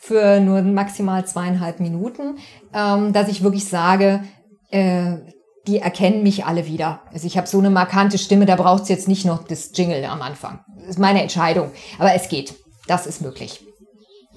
für 0.00 0.40
nur 0.40 0.62
maximal 0.62 1.24
zweieinhalb 1.24 1.78
Minuten, 1.78 2.38
ähm, 2.74 3.12
dass 3.12 3.28
ich 3.28 3.44
wirklich 3.44 3.66
sage, 3.66 4.24
äh, 4.70 5.18
die 5.68 5.78
erkennen 5.78 6.24
mich 6.24 6.44
alle 6.44 6.66
wieder. 6.66 7.02
Also 7.12 7.28
ich 7.28 7.36
habe 7.36 7.46
so 7.46 7.60
eine 7.60 7.70
markante 7.70 8.18
Stimme, 8.18 8.46
da 8.46 8.56
braucht 8.56 8.82
es 8.82 8.88
jetzt 8.88 9.06
nicht 9.06 9.24
noch 9.24 9.44
das 9.44 9.70
Jingle 9.76 10.04
am 10.06 10.22
Anfang. 10.22 10.58
Das 10.76 10.88
ist 10.88 10.98
meine 10.98 11.22
Entscheidung. 11.22 11.70
Aber 12.00 12.14
es 12.14 12.28
geht. 12.28 12.56
Das 12.88 13.06
ist 13.06 13.22
möglich. 13.22 13.60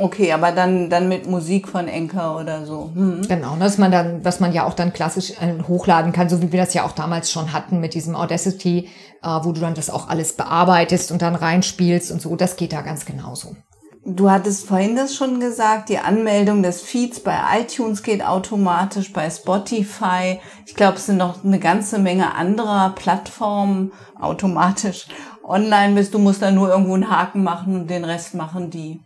Okay, 0.02 0.34
aber 0.34 0.52
dann, 0.52 0.90
dann 0.90 1.08
mit 1.08 1.28
Musik 1.28 1.68
von 1.68 1.88
Enker 1.88 2.36
oder 2.40 2.66
so. 2.66 2.90
Hm. 2.96 3.22
Genau, 3.28 3.56
dass 3.58 3.78
man 3.78 3.92
dann, 3.92 4.26
was 4.26 4.40
man 4.40 4.52
ja 4.52 4.66
auch 4.66 4.74
dann 4.74 4.94
klassisch 4.94 5.32
äh, 5.40 5.62
hochladen 5.68 6.12
kann, 6.12 6.28
so 6.28 6.42
wie 6.42 6.52
wir 6.52 6.60
das 6.60 6.74
ja 6.74 6.86
auch 6.86 6.94
damals 6.94 7.32
schon 7.32 7.54
hatten 7.54 7.80
mit 7.80 7.94
diesem 7.94 8.16
Audacity, 8.16 8.90
äh, 9.22 9.28
wo 9.44 9.52
du 9.52 9.62
dann 9.62 9.76
das 9.76 9.92
auch 9.92 10.10
alles 10.10 10.34
bearbeitest 10.34 11.12
und 11.12 11.22
dann 11.22 11.36
reinspielst 11.36 12.12
und 12.12 12.20
so. 12.20 12.36
Das 12.36 12.56
geht 12.56 12.74
da 12.74 12.82
ganz 12.82 13.06
genauso. 13.06 13.56
Du 14.04 14.32
hattest 14.32 14.68
vorhin 14.68 14.96
das 14.96 15.14
schon 15.14 15.40
gesagt, 15.40 15.90
die 15.90 16.00
Anmeldung 16.00 16.64
des 16.64 16.82
Feeds 16.82 17.20
bei 17.20 17.38
iTunes 17.60 18.02
geht 18.02 18.26
automatisch, 18.26 19.14
bei 19.14 19.30
Spotify. 19.30 20.40
Ich 20.66 20.74
glaube, 20.74 20.98
es 20.98 21.06
sind 21.06 21.18
noch 21.18 21.44
eine 21.44 21.60
ganze 21.60 22.00
Menge 22.00 22.34
anderer 22.34 22.96
Plattformen 22.96 23.92
automatisch 24.20 25.06
online 25.44 25.94
bist. 25.94 26.16
Du 26.16 26.18
musst 26.18 26.42
da 26.42 26.50
nur 26.50 26.70
irgendwo 26.70 26.96
einen 26.96 27.12
Haken 27.12 27.44
machen 27.44 27.76
und 27.76 27.92
den 27.92 28.04
Rest 28.04 28.34
machen 28.34 28.72
die. 28.72 29.00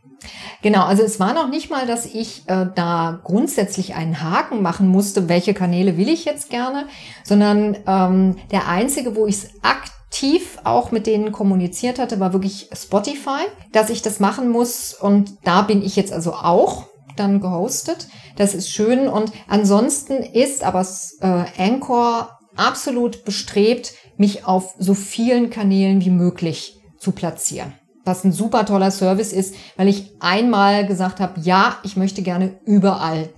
Genau, 0.62 0.86
also 0.86 1.04
es 1.04 1.20
war 1.20 1.34
noch 1.34 1.50
nicht 1.50 1.70
mal, 1.70 1.86
dass 1.86 2.06
ich 2.06 2.44
äh, 2.48 2.68
da 2.74 3.20
grundsätzlich 3.24 3.96
einen 3.96 4.22
Haken 4.22 4.62
machen 4.62 4.88
musste, 4.88 5.30
welche 5.30 5.54
Kanäle 5.54 5.98
will 5.98 6.10
ich 6.10 6.26
jetzt 6.26 6.50
gerne, 6.50 6.88
sondern 7.24 7.78
ähm, 7.88 8.38
der 8.52 8.68
einzige, 8.68 9.16
wo 9.16 9.28
ich 9.28 9.36
es 9.36 9.50
aktiv 9.62 10.60
auch 10.64 10.92
mit 10.92 11.08
denen 11.08 11.32
kommuniziert 11.32 12.00
hatte, 12.00 12.20
war 12.20 12.34
wirklich 12.34 12.70
Spotify, 12.74 13.46
dass 13.72 13.90
ich 13.90 14.02
das 14.02 14.20
machen 14.20 14.50
muss. 14.50 14.94
Und 14.94 15.36
da 15.44 15.62
bin 15.62 15.84
ich 15.84 15.96
jetzt 15.96 16.14
also 16.14 16.34
auch 16.34 16.88
dann 17.16 17.42
gehostet. 17.42 18.08
Das 18.36 18.54
ist 18.54 18.70
schön. 18.70 19.08
Und 19.08 19.32
ansonsten 19.48 20.14
ist 20.14 20.64
aber 20.64 20.86
äh, 21.22 21.46
Anchor 21.58 22.40
absolut 22.56 23.26
bestrebt, 23.26 23.94
mich 24.18 24.46
auf 24.46 24.76
so 24.80 24.94
vielen 24.94 25.50
Kanälen 25.50 26.02
wie 26.04 26.10
möglich 26.10 26.80
zu 26.98 27.12
platzieren 27.12 27.74
was 28.06 28.24
ein 28.24 28.32
super 28.32 28.66
toller 28.66 28.92
Service 28.92 29.34
ist, 29.34 29.56
weil 29.76 29.88
ich 29.88 30.14
einmal 30.20 30.86
gesagt 30.86 31.20
habe, 31.20 31.42
ja, 31.42 31.78
ich 31.84 31.98
möchte 31.98 32.22
gerne 32.22 32.54
überall 32.66 33.30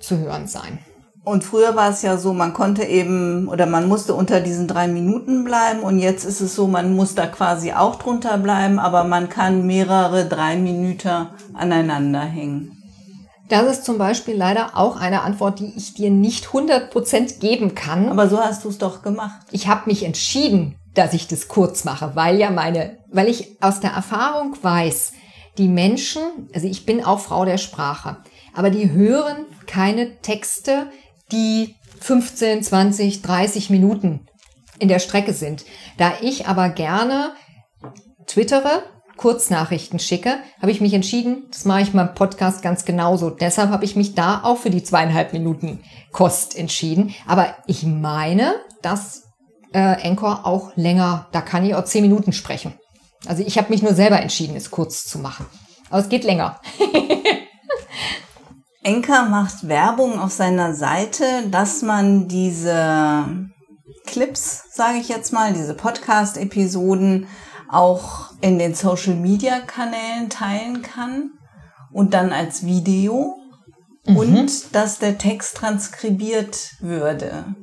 zu 0.00 0.18
hören 0.18 0.46
sein. 0.46 0.78
Und 1.24 1.42
früher 1.42 1.74
war 1.74 1.90
es 1.90 2.02
ja 2.02 2.18
so, 2.18 2.32
man 2.32 2.52
konnte 2.52 2.84
eben 2.84 3.48
oder 3.48 3.66
man 3.66 3.88
musste 3.88 4.14
unter 4.14 4.40
diesen 4.40 4.68
drei 4.68 4.86
Minuten 4.86 5.42
bleiben 5.42 5.80
und 5.80 5.98
jetzt 5.98 6.24
ist 6.24 6.40
es 6.40 6.54
so, 6.54 6.68
man 6.68 6.94
muss 6.94 7.16
da 7.16 7.26
quasi 7.26 7.72
auch 7.72 7.96
drunter 7.96 8.38
bleiben, 8.38 8.78
aber 8.78 9.02
man 9.02 9.28
kann 9.28 9.66
mehrere 9.66 10.26
drei 10.26 10.56
Minuten 10.56 11.26
aneinander 11.52 12.20
hängen. 12.20 12.76
Das 13.48 13.66
ist 13.66 13.84
zum 13.84 13.98
Beispiel 13.98 14.36
leider 14.36 14.76
auch 14.76 14.96
eine 15.00 15.22
Antwort, 15.22 15.60
die 15.60 15.72
ich 15.76 15.94
dir 15.94 16.10
nicht 16.10 16.46
100% 16.46 17.38
geben 17.38 17.74
kann. 17.74 18.08
Aber 18.08 18.28
so 18.28 18.38
hast 18.38 18.64
du 18.64 18.68
es 18.68 18.78
doch 18.78 19.02
gemacht. 19.02 19.46
Ich 19.52 19.68
habe 19.68 19.82
mich 19.86 20.04
entschieden, 20.04 20.74
dass 20.96 21.12
ich 21.12 21.28
das 21.28 21.48
kurz 21.48 21.84
mache, 21.84 22.16
weil 22.16 22.38
ja 22.38 22.50
meine, 22.50 22.98
weil 23.08 23.28
ich 23.28 23.62
aus 23.62 23.80
der 23.80 23.90
Erfahrung 23.90 24.56
weiß, 24.60 25.12
die 25.58 25.68
Menschen, 25.68 26.22
also 26.54 26.66
ich 26.66 26.86
bin 26.86 27.04
auch 27.04 27.20
Frau 27.20 27.44
der 27.44 27.58
Sprache, 27.58 28.18
aber 28.54 28.70
die 28.70 28.90
hören 28.90 29.46
keine 29.66 30.20
Texte, 30.20 30.90
die 31.32 31.76
15, 32.00 32.62
20, 32.62 33.22
30 33.22 33.70
Minuten 33.70 34.26
in 34.78 34.88
der 34.88 34.98
Strecke 34.98 35.32
sind. 35.32 35.64
Da 35.98 36.14
ich 36.20 36.46
aber 36.46 36.68
gerne 36.70 37.32
twittere, 38.26 38.82
Kurznachrichten 39.16 39.98
schicke, 39.98 40.36
habe 40.60 40.70
ich 40.70 40.82
mich 40.82 40.92
entschieden, 40.92 41.44
das 41.50 41.64
mache 41.64 41.80
ich 41.82 41.92
beim 41.92 42.14
Podcast 42.14 42.62
ganz 42.62 42.84
genauso. 42.84 43.30
Deshalb 43.30 43.70
habe 43.70 43.84
ich 43.84 43.96
mich 43.96 44.14
da 44.14 44.42
auch 44.42 44.58
für 44.58 44.68
die 44.68 44.82
zweieinhalb 44.82 45.32
Minuten 45.32 45.80
Kost 46.12 46.56
entschieden. 46.56 47.14
Aber 47.26 47.54
ich 47.66 47.84
meine, 47.84 48.54
dass 48.82 49.25
äh, 49.76 50.08
Anchor 50.08 50.46
auch 50.46 50.74
länger, 50.74 51.26
da 51.32 51.42
kann 51.42 51.66
ich 51.66 51.74
auch 51.74 51.84
zehn 51.84 52.00
Minuten 52.00 52.32
sprechen. 52.32 52.72
Also 53.26 53.42
ich 53.46 53.58
habe 53.58 53.68
mich 53.68 53.82
nur 53.82 53.92
selber 53.92 54.18
entschieden, 54.18 54.56
es 54.56 54.70
kurz 54.70 55.04
zu 55.04 55.18
machen. 55.18 55.44
Aber 55.90 56.00
es 56.00 56.08
geht 56.08 56.24
länger. 56.24 56.58
Enker 58.82 59.28
macht 59.28 59.68
Werbung 59.68 60.18
auf 60.18 60.32
seiner 60.32 60.74
Seite, 60.74 61.24
dass 61.50 61.82
man 61.82 62.26
diese 62.26 63.26
Clips, 64.06 64.64
sage 64.72 64.96
ich 64.98 65.10
jetzt 65.10 65.34
mal, 65.34 65.52
diese 65.52 65.74
Podcast-Episoden 65.74 67.26
auch 67.68 68.30
in 68.40 68.58
den 68.58 68.74
Social-Media-Kanälen 68.74 70.30
teilen 70.30 70.80
kann 70.80 71.32
und 71.92 72.14
dann 72.14 72.32
als 72.32 72.64
Video 72.64 73.36
mhm. 74.06 74.16
und 74.16 74.74
dass 74.74 75.00
der 75.00 75.18
Text 75.18 75.58
transkribiert 75.58 76.76
würde. 76.80 77.54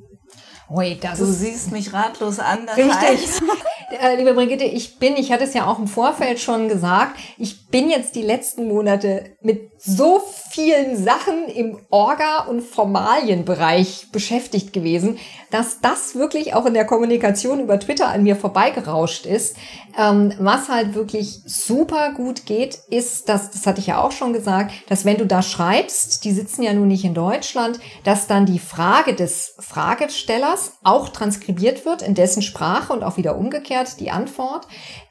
Ui, 0.73 0.97
das 0.99 1.19
du 1.19 1.25
siehst 1.25 1.71
mich 1.71 1.93
ratlos 1.93 2.39
an. 2.39 2.65
Das 2.65 2.77
Richtig. 2.77 2.95
Heißt, 2.95 3.43
äh, 4.01 4.15
liebe 4.15 4.33
Brigitte, 4.33 4.63
ich 4.63 4.97
bin, 4.97 5.15
ich 5.15 5.31
hatte 5.31 5.43
es 5.43 5.53
ja 5.53 5.67
auch 5.67 5.77
im 5.77 5.87
Vorfeld 5.87 6.39
schon 6.39 6.67
gesagt, 6.67 7.19
ich 7.37 7.67
bin 7.67 7.91
jetzt 7.91 8.15
die 8.15 8.23
letzten 8.23 8.67
Monate 8.67 9.35
mit 9.41 9.72
so 9.85 10.21
vielen 10.49 11.03
Sachen 11.03 11.49
im 11.49 11.77
Orga- 11.89 12.45
und 12.47 12.61
Formalienbereich 12.61 14.07
beschäftigt 14.13 14.71
gewesen, 14.71 15.17
dass 15.51 15.81
das 15.81 16.15
wirklich 16.15 16.53
auch 16.53 16.65
in 16.65 16.73
der 16.73 16.85
Kommunikation 16.85 17.59
über 17.59 17.77
Twitter 17.79 18.07
an 18.07 18.23
mir 18.23 18.37
vorbeigerauscht 18.37 19.25
ist. 19.25 19.57
Ähm, 19.97 20.31
was 20.39 20.69
halt 20.69 20.95
wirklich 20.95 21.41
super 21.45 22.13
gut 22.13 22.45
geht, 22.45 22.75
ist, 22.89 23.27
dass, 23.27 23.51
das 23.51 23.67
hatte 23.67 23.81
ich 23.81 23.87
ja 23.87 24.01
auch 24.01 24.13
schon 24.13 24.31
gesagt, 24.31 24.71
dass 24.87 25.03
wenn 25.03 25.17
du 25.17 25.25
da 25.25 25.41
schreibst, 25.41 26.23
die 26.23 26.31
sitzen 26.31 26.63
ja 26.63 26.73
nun 26.73 26.87
nicht 26.87 27.03
in 27.03 27.13
Deutschland, 27.13 27.79
dass 28.05 28.25
dann 28.27 28.45
die 28.45 28.59
Frage 28.59 29.15
des 29.15 29.55
Fragestellers 29.59 30.73
auch 30.83 31.09
transkribiert 31.09 31.85
wird 31.85 32.01
in 32.01 32.13
dessen 32.13 32.41
Sprache 32.41 32.93
und 32.93 33.03
auch 33.03 33.17
wieder 33.17 33.37
umgekehrt 33.37 33.99
die 33.99 34.11
Antwort. 34.11 34.65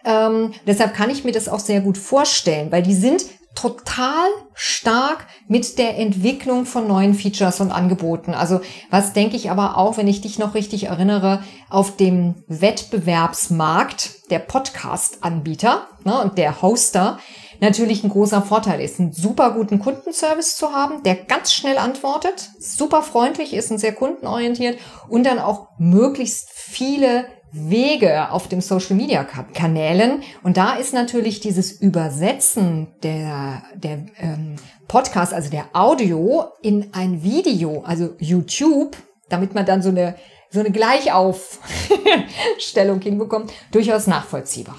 Ähm, 0.05 0.52
deshalb 0.67 0.95
kann 0.95 1.11
ich 1.11 1.25
mir 1.25 1.33
das 1.33 1.49
auch 1.49 1.61
sehr 1.61 1.81
gut 1.81 1.99
vorstellen, 1.99 2.73
weil 2.73 2.83
die 2.83 2.95
sind 2.95 3.26
total 3.54 4.28
stark 4.54 5.26
mit 5.47 5.78
der 5.78 5.99
Entwicklung 5.99 6.66
von 6.66 6.88
neuen 6.88 7.14
Features 7.14 7.61
und 7.61 7.71
Angeboten. 7.71 8.35
Also 8.35 8.61
was 8.90 9.12
denke 9.12 9.37
ich 9.37 9.50
aber 9.50 9.76
auch, 9.76 9.97
wenn 9.97 10.09
ich 10.09 10.21
dich 10.21 10.38
noch 10.38 10.54
richtig 10.54 10.85
erinnere, 10.85 11.42
auf 11.68 11.97
dem 11.97 12.44
Wettbewerbsmarkt 12.49 14.30
der 14.30 14.38
Podcast-Anbieter 14.38 15.87
ne, 16.04 16.21
und 16.21 16.38
der 16.38 16.62
Hoster 16.62 17.18
natürlich 17.61 18.02
ein 18.02 18.11
großer 18.11 18.42
Vorteil 18.42 18.80
ist, 18.80 18.99
einen 18.99 19.12
super 19.12 19.52
guten 19.52 19.78
Kundenservice 19.78 20.56
zu 20.56 20.73
haben, 20.73 21.02
der 21.04 21.14
ganz 21.14 21.52
schnell 21.52 21.78
antwortet, 21.78 22.50
super 22.59 23.02
freundlich 23.02 23.54
ist 23.54 23.71
und 23.71 23.78
sehr 23.78 23.94
kundenorientiert 23.94 24.78
und 25.09 25.25
dann 25.25 25.38
auch 25.38 25.68
möglichst 25.78 26.50
viele 26.52 27.26
Wege 27.52 28.30
auf 28.30 28.49
dem 28.49 28.62
Social 28.62 28.97
Media 28.97 29.25
Kanälen. 29.25 30.23
Und 30.42 30.56
da 30.56 30.75
ist 30.75 30.94
natürlich 30.94 31.40
dieses 31.40 31.73
Übersetzen 31.73 32.88
der, 33.02 33.62
der 33.75 34.06
ähm, 34.16 34.56
Podcast, 34.88 35.35
also 35.35 35.50
der 35.50 35.66
Audio 35.75 36.47
in 36.62 36.88
ein 36.92 37.23
Video, 37.23 37.82
also 37.82 38.14
YouTube, 38.18 38.97
damit 39.28 39.54
man 39.54 39.66
dann 39.66 39.82
so 39.82 39.90
eine, 39.90 40.14
so 40.50 40.61
eine 40.61 40.71
Gleichaufstellung 40.71 43.00
hinbekommt, 43.02 43.52
durchaus 43.71 44.06
nachvollziehbar. 44.06 44.76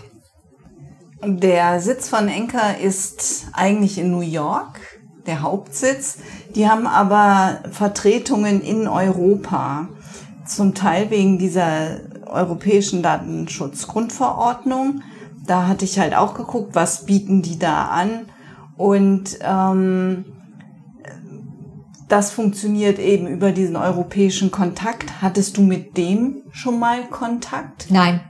Der 1.24 1.80
Sitz 1.80 2.10
von 2.10 2.28
Enker 2.28 2.80
ist 2.80 3.46
eigentlich 3.54 4.00
in 4.00 4.12
New 4.12 4.22
York, 4.22 4.80
der 5.26 5.42
Hauptsitz. 5.42 6.18
Die 6.54 6.68
haben 6.68 6.86
aber 6.86 7.64
Vertretungen 7.72 8.62
in 8.62 8.88
Europa. 8.88 9.88
Zum 10.46 10.76
Teil 10.76 11.10
wegen 11.10 11.40
dieser 11.40 12.02
europäischen 12.34 13.02
Datenschutzgrundverordnung. 13.02 15.02
Da 15.46 15.68
hatte 15.68 15.86
ich 15.86 16.00
halt 16.00 16.16
auch 16.16 16.34
geguckt, 16.34 16.76
was 16.76 17.06
bieten 17.06 17.42
die 17.42 17.60
da 17.60 17.86
an. 17.86 18.28
Und 18.78 19.38
ähm, 19.42 20.26
das 22.10 22.32
funktioniert 22.32 23.00
eben 23.00 23.28
über 23.28 23.52
diesen 23.52 23.76
europäischen 23.76 24.52
Kontakt. 24.52 25.22
Hattest 25.22 25.58
du 25.58 25.62
mit 25.62 25.98
dem 25.98 26.44
schon 26.52 26.80
mal 26.80 27.04
Kontakt? 27.10 27.88
Nein. 27.90 28.22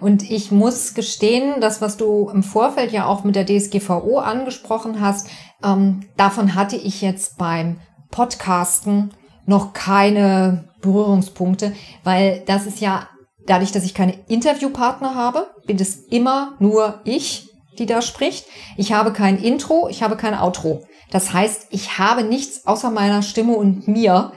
Und 0.00 0.28
ich 0.30 0.50
muss 0.50 0.94
gestehen, 0.94 1.60
das, 1.60 1.80
was 1.80 1.96
du 1.96 2.28
im 2.28 2.42
Vorfeld 2.42 2.92
ja 2.92 3.06
auch 3.06 3.24
mit 3.24 3.36
der 3.36 3.46
DSGVO 3.46 4.18
angesprochen 4.18 5.00
hast, 5.00 5.28
ähm, 5.62 6.00
davon 6.16 6.54
hatte 6.54 6.76
ich 6.76 7.00
jetzt 7.00 7.38
beim 7.38 7.78
Podcasten 8.10 9.12
noch 9.46 9.72
keine 9.72 10.68
Berührungspunkte, 10.82 11.72
weil 12.02 12.42
das 12.46 12.66
ist 12.66 12.80
ja 12.80 13.08
dadurch, 13.46 13.72
dass 13.72 13.84
ich 13.84 13.94
keine 13.94 14.14
Interviewpartner 14.28 15.14
habe, 15.14 15.50
bin 15.66 15.78
es 15.78 15.96
immer 15.96 16.54
nur 16.58 17.00
ich, 17.04 17.48
die 17.78 17.86
da 17.86 18.02
spricht. 18.02 18.46
Ich 18.76 18.92
habe 18.92 19.12
kein 19.12 19.38
Intro, 19.38 19.88
ich 19.88 20.02
habe 20.02 20.16
kein 20.16 20.38
Outro. 20.38 20.84
Das 21.10 21.32
heißt, 21.32 21.68
ich 21.70 21.98
habe 21.98 22.24
nichts 22.24 22.66
außer 22.66 22.90
meiner 22.90 23.22
Stimme 23.22 23.54
und 23.54 23.86
mir, 23.88 24.32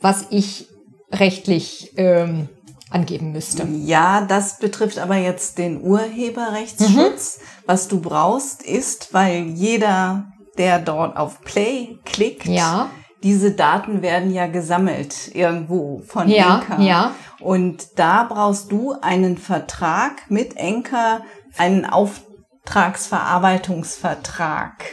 was 0.00 0.26
ich 0.30 0.68
rechtlich 1.12 1.92
ähm, 1.96 2.48
angeben 2.90 3.32
müsste. 3.32 3.66
Ja, 3.84 4.22
das 4.22 4.58
betrifft 4.58 4.98
aber 4.98 5.16
jetzt 5.16 5.58
den 5.58 5.82
Urheberrechtsschutz. 5.82 7.38
Mhm. 7.38 7.42
Was 7.66 7.88
du 7.88 8.00
brauchst, 8.00 8.62
ist, 8.62 9.12
weil 9.12 9.48
jeder, 9.48 10.32
der 10.56 10.78
dort 10.78 11.16
auf 11.16 11.40
Play 11.42 11.98
klickt, 12.04 12.46
ja. 12.46 12.90
Diese 13.22 13.52
Daten 13.52 14.02
werden 14.02 14.30
ja 14.32 14.46
gesammelt 14.46 15.34
irgendwo 15.34 16.02
von 16.06 16.28
ja, 16.28 16.60
Enker. 16.60 16.78
Ja. 16.80 17.14
Und 17.40 17.98
da 17.98 18.24
brauchst 18.24 18.70
du 18.72 18.94
einen 19.00 19.38
Vertrag 19.38 20.30
mit 20.30 20.56
Enker, 20.56 21.22
einen 21.56 21.86
Auftragsverarbeitungsvertrag. 21.86 24.84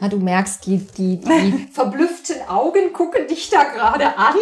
Ja, 0.00 0.08
du 0.08 0.18
merkst, 0.18 0.66
die, 0.66 0.78
die, 0.78 1.18
die 1.18 1.68
verblüfften 1.72 2.36
Augen 2.48 2.92
gucken 2.92 3.26
dich 3.28 3.48
da 3.48 3.64
gerade 3.64 4.18
an. 4.18 4.34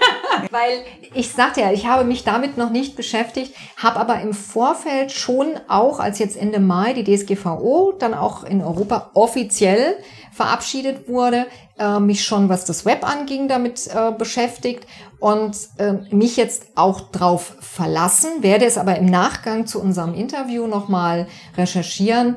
Weil 0.50 0.84
ich 1.12 1.32
sagte 1.32 1.60
ja, 1.60 1.70
ich 1.70 1.86
habe 1.86 2.04
mich 2.04 2.24
damit 2.24 2.56
noch 2.56 2.70
nicht 2.70 2.96
beschäftigt, 2.96 3.54
habe 3.76 4.00
aber 4.00 4.20
im 4.20 4.32
Vorfeld 4.32 5.12
schon 5.12 5.60
auch, 5.68 6.00
als 6.00 6.18
jetzt 6.18 6.36
Ende 6.36 6.60
Mai 6.60 6.94
die 6.94 7.04
DSGVO 7.04 7.92
dann 7.98 8.14
auch 8.14 8.44
in 8.44 8.62
Europa 8.62 9.10
offiziell 9.12 9.98
verabschiedet 10.32 11.08
wurde, 11.08 11.46
äh, 11.78 12.00
mich 12.00 12.24
schon, 12.24 12.48
was 12.48 12.64
das 12.64 12.84
Web 12.84 13.08
anging, 13.08 13.48
damit 13.48 13.88
äh, 13.88 14.12
beschäftigt 14.12 14.86
und 15.20 15.56
äh, 15.78 15.92
mich 16.10 16.36
jetzt 16.36 16.66
auch 16.74 17.12
drauf 17.12 17.56
verlassen, 17.60 18.42
werde 18.42 18.64
es 18.64 18.78
aber 18.78 18.96
im 18.96 19.06
Nachgang 19.06 19.66
zu 19.66 19.80
unserem 19.80 20.14
Interview 20.14 20.66
nochmal 20.66 21.28
recherchieren, 21.56 22.36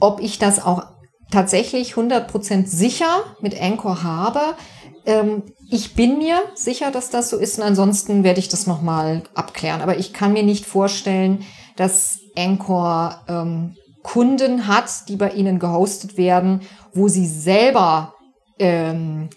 ob 0.00 0.20
ich 0.20 0.38
das 0.38 0.64
auch 0.64 0.84
tatsächlich 1.30 1.94
100% 1.94 2.66
sicher 2.66 3.24
mit 3.40 3.60
Anchor 3.60 4.02
habe. 4.02 4.40
Ähm, 5.04 5.42
ich 5.70 5.94
bin 5.94 6.18
mir 6.18 6.40
sicher, 6.54 6.90
dass 6.90 7.10
das 7.10 7.28
so 7.28 7.36
ist 7.36 7.58
und 7.58 7.64
ansonsten 7.64 8.24
werde 8.24 8.40
ich 8.40 8.48
das 8.48 8.66
nochmal 8.66 9.22
abklären. 9.34 9.82
Aber 9.82 9.98
ich 9.98 10.14
kann 10.14 10.32
mir 10.32 10.42
nicht 10.42 10.64
vorstellen, 10.64 11.44
dass 11.76 12.20
Anchor 12.36 13.20
ähm, 13.28 13.76
Kunden 14.02 14.66
hat, 14.66 15.08
die 15.08 15.16
bei 15.16 15.30
ihnen 15.30 15.58
gehostet 15.58 16.16
werden, 16.16 16.62
wo 16.94 17.08
sie 17.08 17.26
selber 17.26 18.14
ähm, 18.58 19.28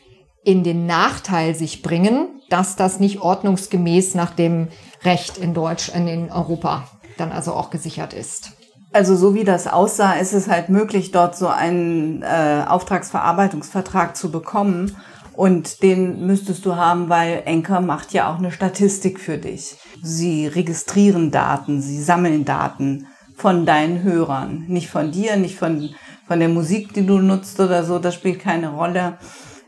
in 0.43 0.63
den 0.63 0.85
Nachteil 0.85 1.55
sich 1.55 1.81
bringen, 1.81 2.41
dass 2.49 2.75
das 2.75 2.99
nicht 2.99 3.21
ordnungsgemäß 3.21 4.15
nach 4.15 4.31
dem 4.31 4.67
Recht 5.03 5.37
in 5.37 5.53
Deutsch, 5.53 5.89
in 5.89 6.31
Europa 6.31 6.87
dann 7.17 7.31
also 7.31 7.53
auch 7.53 7.69
gesichert 7.69 8.13
ist. 8.13 8.53
Also 8.93 9.15
so 9.15 9.33
wie 9.33 9.45
das 9.45 9.67
aussah, 9.67 10.13
ist 10.13 10.33
es 10.33 10.49
halt 10.49 10.69
möglich, 10.69 11.11
dort 11.11 11.37
so 11.37 11.47
einen 11.47 12.23
äh, 12.23 12.65
Auftragsverarbeitungsvertrag 12.67 14.17
zu 14.17 14.31
bekommen. 14.31 14.97
Und 15.33 15.81
den 15.81 16.27
müsstest 16.27 16.65
du 16.65 16.75
haben, 16.75 17.07
weil 17.07 17.43
Anchor 17.45 17.79
macht 17.79 18.11
ja 18.11 18.31
auch 18.31 18.37
eine 18.37 18.51
Statistik 18.51 19.19
für 19.19 19.37
dich. 19.37 19.77
Sie 20.03 20.45
registrieren 20.45 21.31
Daten, 21.31 21.81
sie 21.81 22.01
sammeln 22.01 22.43
Daten 22.43 23.07
von 23.37 23.65
deinen 23.65 24.03
Hörern. 24.03 24.65
Nicht 24.67 24.89
von 24.89 25.11
dir, 25.11 25.37
nicht 25.37 25.57
von, 25.57 25.89
von 26.31 26.39
der 26.39 26.47
Musik, 26.47 26.93
die 26.93 27.05
du 27.05 27.19
nutzt 27.19 27.59
oder 27.59 27.83
so. 27.83 27.99
Das 27.99 28.15
spielt 28.15 28.39
keine 28.39 28.69
Rolle. 28.69 29.17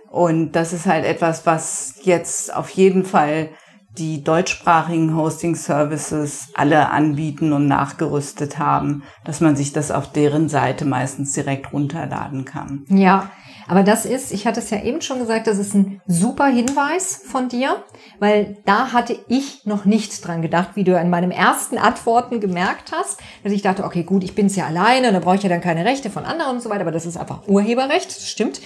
Und 0.10 0.54
das 0.54 0.72
ist 0.72 0.86
halt 0.86 1.04
etwas, 1.04 1.46
was 1.46 1.96
jetzt 2.04 2.56
auf 2.56 2.70
jeden 2.70 3.04
Fall 3.04 3.50
die 3.98 4.24
deutschsprachigen 4.24 5.14
Hosting 5.14 5.56
Services 5.56 6.52
alle 6.54 6.90
anbieten 6.90 7.52
und 7.52 7.68
nachgerüstet 7.68 8.60
haben, 8.60 9.04
dass 9.26 9.42
man 9.42 9.58
sich 9.58 9.74
das 9.74 9.92
auf 9.92 10.10
deren 10.14 10.48
Seite 10.48 10.86
meistens 10.86 11.34
direkt 11.34 11.74
runterladen 11.74 12.46
kann. 12.46 12.86
Ja, 12.88 13.30
aber 13.68 13.84
das 13.84 14.06
ist, 14.06 14.32
ich 14.32 14.46
hatte 14.46 14.60
es 14.60 14.70
ja 14.70 14.82
eben 14.82 15.02
schon 15.02 15.20
gesagt, 15.20 15.48
das 15.48 15.58
ist 15.58 15.74
ein 15.74 16.02
super 16.08 16.48
Hinweis 16.48 17.22
von 17.26 17.50
dir, 17.50 17.84
weil 18.20 18.58
da 18.66 18.92
hatte 18.94 19.18
ich 19.28 19.66
noch 19.66 19.86
nicht 19.86 20.26
dran 20.26 20.42
gedacht, 20.42 20.70
wie 20.76 20.84
du 20.84 20.98
in 21.00 21.10
meinem 21.10 21.32
ersten 21.32 21.78
Antworten 21.78 22.40
gemerkt 22.40 22.92
hast, 22.92 23.20
dass 23.44 23.54
ich 23.54 23.62
dachte, 23.62 23.84
okay, 23.84 24.04
gut, 24.04 24.24
ich 24.24 24.36
bin 24.36 24.48
es 24.48 24.56
ja 24.56 24.66
alleine, 24.66 25.12
da 25.12 25.20
brauche 25.20 25.36
ich 25.36 25.44
ja 25.44 25.50
dann 25.50 25.62
keine 25.62 25.86
Rechte 25.86 26.10
von 26.10 26.26
anderen 26.26 26.56
und 26.56 26.62
so 26.62 26.70
weiter, 26.70 26.82
aber 26.82 26.92
das 26.92 27.06
ist 27.06 27.18
einfach 27.18 27.48
Urheberrecht, 27.48 28.08
das 28.08 28.30
stimmt. 28.30 28.62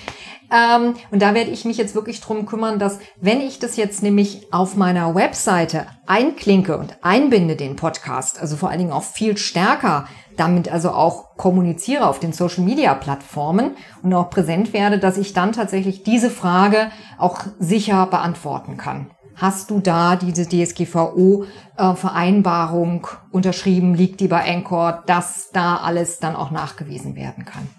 Ähm, 0.51 0.95
und 1.11 1.21
da 1.21 1.33
werde 1.33 1.51
ich 1.51 1.65
mich 1.65 1.77
jetzt 1.77 1.95
wirklich 1.95 2.21
drum 2.21 2.45
kümmern, 2.45 2.79
dass 2.79 2.99
wenn 3.19 3.41
ich 3.41 3.59
das 3.59 3.75
jetzt 3.75 4.01
nämlich 4.01 4.47
auf 4.51 4.75
meiner 4.75 5.13
Webseite 5.13 5.87
einklinke 6.05 6.77
und 6.77 6.97
einbinde 7.01 7.55
den 7.55 7.75
Podcast, 7.75 8.39
also 8.39 8.55
vor 8.55 8.69
allen 8.69 8.79
Dingen 8.79 8.93
auch 8.93 9.03
viel 9.03 9.37
stärker 9.37 10.07
damit 10.37 10.71
also 10.71 10.91
auch 10.91 11.35
kommuniziere 11.35 12.07
auf 12.07 12.19
den 12.19 12.31
Social 12.31 12.63
Media 12.63 12.93
Plattformen 12.93 13.71
und 14.03 14.13
auch 14.13 14.29
präsent 14.29 14.71
werde, 14.73 14.99
dass 14.99 15.17
ich 15.17 15.33
dann 15.33 15.51
tatsächlich 15.51 16.03
diese 16.03 16.29
Frage 16.29 16.91
auch 17.17 17.39
sicher 17.59 18.05
beantworten 18.05 18.77
kann. 18.77 19.09
Hast 19.35 19.69
du 19.69 19.79
da 19.79 20.15
diese 20.15 20.47
DSGVO-Vereinbarung 20.47 23.05
äh, 23.05 23.35
unterschrieben? 23.35 23.93
Liegt 23.93 24.19
die 24.19 24.27
bei 24.27 24.51
Anchor, 24.51 25.03
dass 25.05 25.51
da 25.51 25.77
alles 25.77 26.17
dann 26.17 26.35
auch 26.35 26.49
nachgewiesen 26.49 27.15
werden 27.15 27.45
kann? 27.45 27.69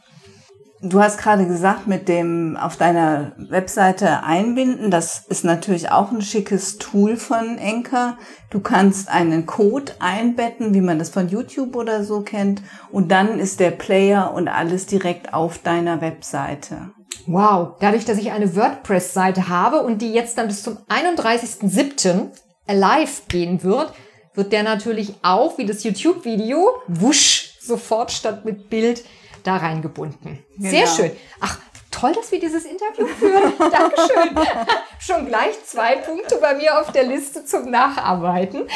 Du 0.80 1.02
hast 1.02 1.18
gerade 1.18 1.44
gesagt, 1.44 1.88
mit 1.88 2.08
dem 2.08 2.56
auf 2.56 2.76
deiner 2.76 3.32
Webseite 3.36 4.22
einbinden, 4.22 4.92
das 4.92 5.24
ist 5.26 5.44
natürlich 5.44 5.90
auch 5.90 6.12
ein 6.12 6.22
schickes 6.22 6.78
Tool 6.78 7.16
von 7.16 7.58
Enker. 7.58 8.16
Du 8.50 8.60
kannst 8.60 9.08
einen 9.08 9.44
Code 9.44 9.92
einbetten, 9.98 10.74
wie 10.74 10.80
man 10.80 11.00
das 11.00 11.10
von 11.10 11.28
YouTube 11.28 11.74
oder 11.74 12.04
so 12.04 12.20
kennt, 12.20 12.62
und 12.92 13.10
dann 13.10 13.40
ist 13.40 13.58
der 13.58 13.72
Player 13.72 14.32
und 14.32 14.46
alles 14.46 14.86
direkt 14.86 15.34
auf 15.34 15.58
deiner 15.58 16.00
Webseite. 16.00 16.92
Wow, 17.26 17.76
dadurch, 17.80 18.04
dass 18.04 18.18
ich 18.18 18.30
eine 18.30 18.54
WordPress-Seite 18.54 19.48
habe 19.48 19.80
und 19.80 20.00
die 20.00 20.12
jetzt 20.12 20.38
dann 20.38 20.46
bis 20.46 20.62
zum 20.62 20.78
31.07. 20.88 22.28
live 22.68 23.26
gehen 23.26 23.64
wird, 23.64 23.92
wird 24.34 24.52
der 24.52 24.62
natürlich 24.62 25.14
auch, 25.22 25.58
wie 25.58 25.66
das 25.66 25.82
YouTube-Video, 25.82 26.68
wusch, 26.86 27.58
sofort 27.60 28.12
statt 28.12 28.44
mit 28.44 28.70
Bild 28.70 29.02
da 29.48 29.56
reingebunden. 29.56 30.44
Genau. 30.56 30.70
Sehr 30.70 30.86
schön. 30.86 31.10
Ach, 31.40 31.58
toll, 31.90 32.12
dass 32.12 32.30
wir 32.30 32.38
dieses 32.38 32.64
Interview 32.64 33.06
führen. 33.06 33.52
Dankeschön. 33.58 34.36
Schon 35.00 35.26
gleich 35.26 35.64
zwei 35.64 35.96
Punkte 35.96 36.36
bei 36.40 36.54
mir 36.54 36.78
auf 36.78 36.92
der 36.92 37.04
Liste 37.04 37.44
zum 37.44 37.70
Nacharbeiten. 37.70 38.68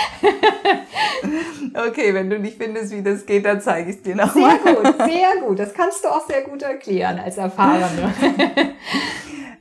okay, 1.88 2.14
wenn 2.14 2.30
du 2.30 2.38
nicht 2.38 2.56
findest, 2.56 2.92
wie 2.92 3.02
das 3.02 3.26
geht, 3.26 3.44
dann 3.44 3.60
zeige 3.60 3.90
ich 3.90 3.96
es 3.96 4.02
dir 4.02 4.16
nochmal. 4.16 4.58
Sehr 4.64 4.74
gut, 4.74 4.96
sehr 4.96 5.40
gut. 5.46 5.58
Das 5.58 5.74
kannst 5.74 6.04
du 6.04 6.08
auch 6.08 6.26
sehr 6.26 6.42
gut 6.42 6.62
erklären 6.62 7.18
als 7.18 7.36
Erfahrene. 7.36 8.14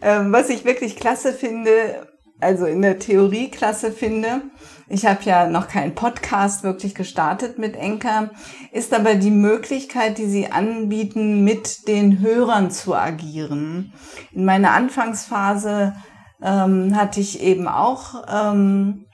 ähm, 0.02 0.32
was 0.32 0.50
ich 0.50 0.64
wirklich 0.64 0.96
klasse 0.96 1.34
finde, 1.34 2.08
also 2.40 2.66
in 2.66 2.82
der 2.82 3.00
Theorie 3.00 3.52
klasse 3.52 3.92
finde, 3.92 4.42
ich 4.92 5.06
habe 5.06 5.24
ja 5.24 5.48
noch 5.48 5.68
keinen 5.68 5.96
Podcast 5.96 6.64
wirklich 6.64 6.96
gestartet 6.96 7.58
mit 7.58 7.76
Enker, 7.76 8.32
ist 8.74 8.94
aber 8.94 9.16
die 9.16 9.32
Möglichkeit, 9.32 10.18
die 10.18 10.26
sie 10.26 10.52
anbieten, 10.52 11.44
mit 11.44 11.88
den 11.88 12.20
Hörern 12.20 12.72
zu 12.72 12.94
agieren. 12.94 13.94
In 14.34 14.44
meiner 14.44 14.72
Anfangsphase 14.72 15.94
ähm, 16.44 16.96
hatte 16.96 17.22
ich 17.22 17.42
eben 17.42 17.68
auch, 17.68 18.24
ähm, 18.30 19.06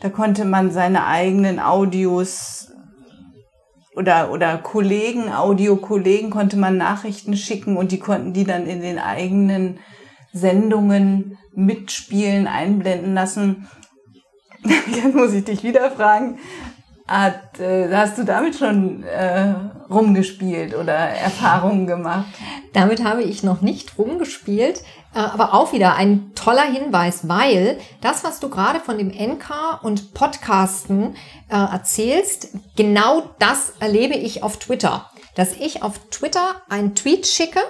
da 0.00 0.10
konnte 0.10 0.44
man 0.44 0.70
seine 0.70 1.06
eigenen 1.06 1.58
Audios 1.58 2.70
oder, 3.96 4.30
oder 4.30 4.58
Kollegen, 4.58 5.32
Audiokollegen 5.32 6.30
konnte 6.30 6.56
man 6.56 6.76
Nachrichten 6.76 7.36
schicken 7.36 7.76
und 7.76 7.90
die 7.90 7.98
konnten 7.98 8.32
die 8.32 8.44
dann 8.44 8.66
in 8.66 8.80
den 8.80 8.98
eigenen 8.98 9.80
Sendungen 10.32 11.38
mitspielen, 11.54 12.46
einblenden 12.46 13.14
lassen. 13.14 13.66
Jetzt 14.86 15.14
muss 15.14 15.32
ich 15.32 15.44
dich 15.44 15.62
wieder 15.62 15.90
fragen. 15.90 16.38
Hat, 17.06 17.60
äh, 17.60 17.88
hast 17.94 18.18
du 18.18 18.24
damit 18.24 18.56
schon 18.56 19.04
äh, 19.04 19.54
rumgespielt 19.88 20.74
oder 20.74 20.92
Erfahrungen 20.92 21.86
gemacht? 21.86 22.26
Damit 22.72 23.04
habe 23.04 23.22
ich 23.22 23.44
noch 23.44 23.60
nicht 23.60 23.96
rumgespielt, 23.96 24.82
äh, 25.14 25.18
aber 25.18 25.54
auch 25.54 25.72
wieder 25.72 25.94
ein 25.94 26.32
toller 26.34 26.64
Hinweis, 26.64 27.28
weil 27.28 27.78
das, 28.00 28.24
was 28.24 28.40
du 28.40 28.48
gerade 28.48 28.80
von 28.80 28.98
dem 28.98 29.10
NK 29.10 29.82
und 29.82 30.14
Podcasten 30.14 31.14
äh, 31.48 31.54
erzählst, 31.54 32.48
genau 32.76 33.30
das 33.38 33.74
erlebe 33.78 34.14
ich 34.14 34.42
auf 34.42 34.56
Twitter. 34.58 35.08
Dass 35.36 35.52
ich 35.52 35.84
auf 35.84 36.00
Twitter 36.10 36.62
einen 36.68 36.96
Tweet 36.96 37.28
schicke 37.28 37.60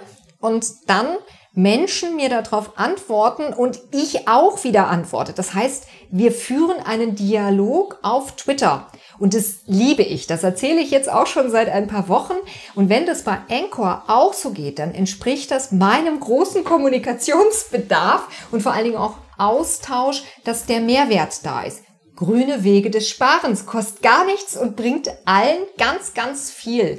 und 0.40 0.64
dann 0.86 1.06
Menschen 1.52 2.16
mir 2.16 2.28
darauf 2.28 2.78
antworten 2.78 3.54
und 3.54 3.80
ich 3.90 4.28
auch 4.28 4.62
wieder 4.62 4.88
antworte. 4.88 5.32
Das 5.32 5.54
heißt, 5.54 5.86
wir 6.10 6.32
führen 6.32 6.78
einen 6.84 7.14
Dialog 7.14 7.98
auf 8.02 8.36
Twitter. 8.36 8.88
Und 9.18 9.34
das 9.34 9.60
liebe 9.66 10.02
ich. 10.02 10.26
Das 10.26 10.42
erzähle 10.42 10.80
ich 10.80 10.90
jetzt 10.90 11.10
auch 11.10 11.26
schon 11.26 11.50
seit 11.50 11.68
ein 11.68 11.86
paar 11.86 12.08
Wochen. 12.08 12.34
Und 12.74 12.88
wenn 12.88 13.06
das 13.06 13.22
bei 13.22 13.38
Anchor 13.50 14.04
auch 14.08 14.34
so 14.34 14.50
geht, 14.50 14.78
dann 14.78 14.94
entspricht 14.94 15.50
das 15.50 15.72
meinem 15.72 16.20
großen 16.20 16.64
Kommunikationsbedarf 16.64 18.28
und 18.50 18.62
vor 18.62 18.72
allen 18.72 18.84
Dingen 18.84 18.96
auch 18.96 19.14
Austausch, 19.38 20.22
dass 20.44 20.66
der 20.66 20.80
Mehrwert 20.80 21.44
da 21.44 21.62
ist. 21.62 21.82
Grüne 22.14 22.64
Wege 22.64 22.90
des 22.90 23.08
Sparens 23.08 23.66
kostet 23.66 24.02
gar 24.02 24.24
nichts 24.24 24.56
und 24.56 24.76
bringt 24.76 25.10
allen 25.26 25.58
ganz, 25.76 26.14
ganz 26.14 26.50
viel. 26.50 26.98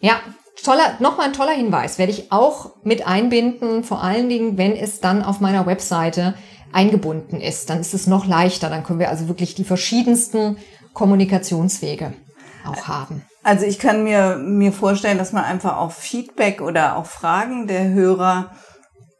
Ja, 0.00 0.20
toller, 0.62 0.96
nochmal 1.00 1.26
ein 1.26 1.32
toller 1.32 1.52
Hinweis, 1.52 1.98
werde 1.98 2.12
ich 2.12 2.30
auch 2.30 2.70
mit 2.84 3.06
einbinden, 3.06 3.82
vor 3.82 4.02
allen 4.02 4.28
Dingen, 4.28 4.56
wenn 4.56 4.76
es 4.76 5.00
dann 5.00 5.24
auf 5.24 5.40
meiner 5.40 5.66
Webseite 5.66 6.34
eingebunden 6.72 7.40
ist. 7.40 7.70
Dann 7.70 7.80
ist 7.80 7.94
es 7.94 8.06
noch 8.06 8.26
leichter. 8.26 8.70
Dann 8.70 8.84
können 8.84 8.98
wir 8.98 9.10
also 9.10 9.28
wirklich 9.28 9.54
die 9.54 9.64
verschiedensten 9.64 10.56
Kommunikationswege 10.94 12.12
auch 12.64 12.88
haben. 12.88 13.22
Also 13.42 13.64
ich 13.64 13.78
kann 13.78 14.04
mir, 14.04 14.36
mir 14.36 14.72
vorstellen, 14.72 15.18
dass 15.18 15.32
man 15.32 15.44
einfach 15.44 15.78
auch 15.78 15.92
Feedback 15.92 16.60
oder 16.60 16.96
auch 16.96 17.06
Fragen 17.06 17.66
der 17.66 17.90
Hörer 17.90 18.50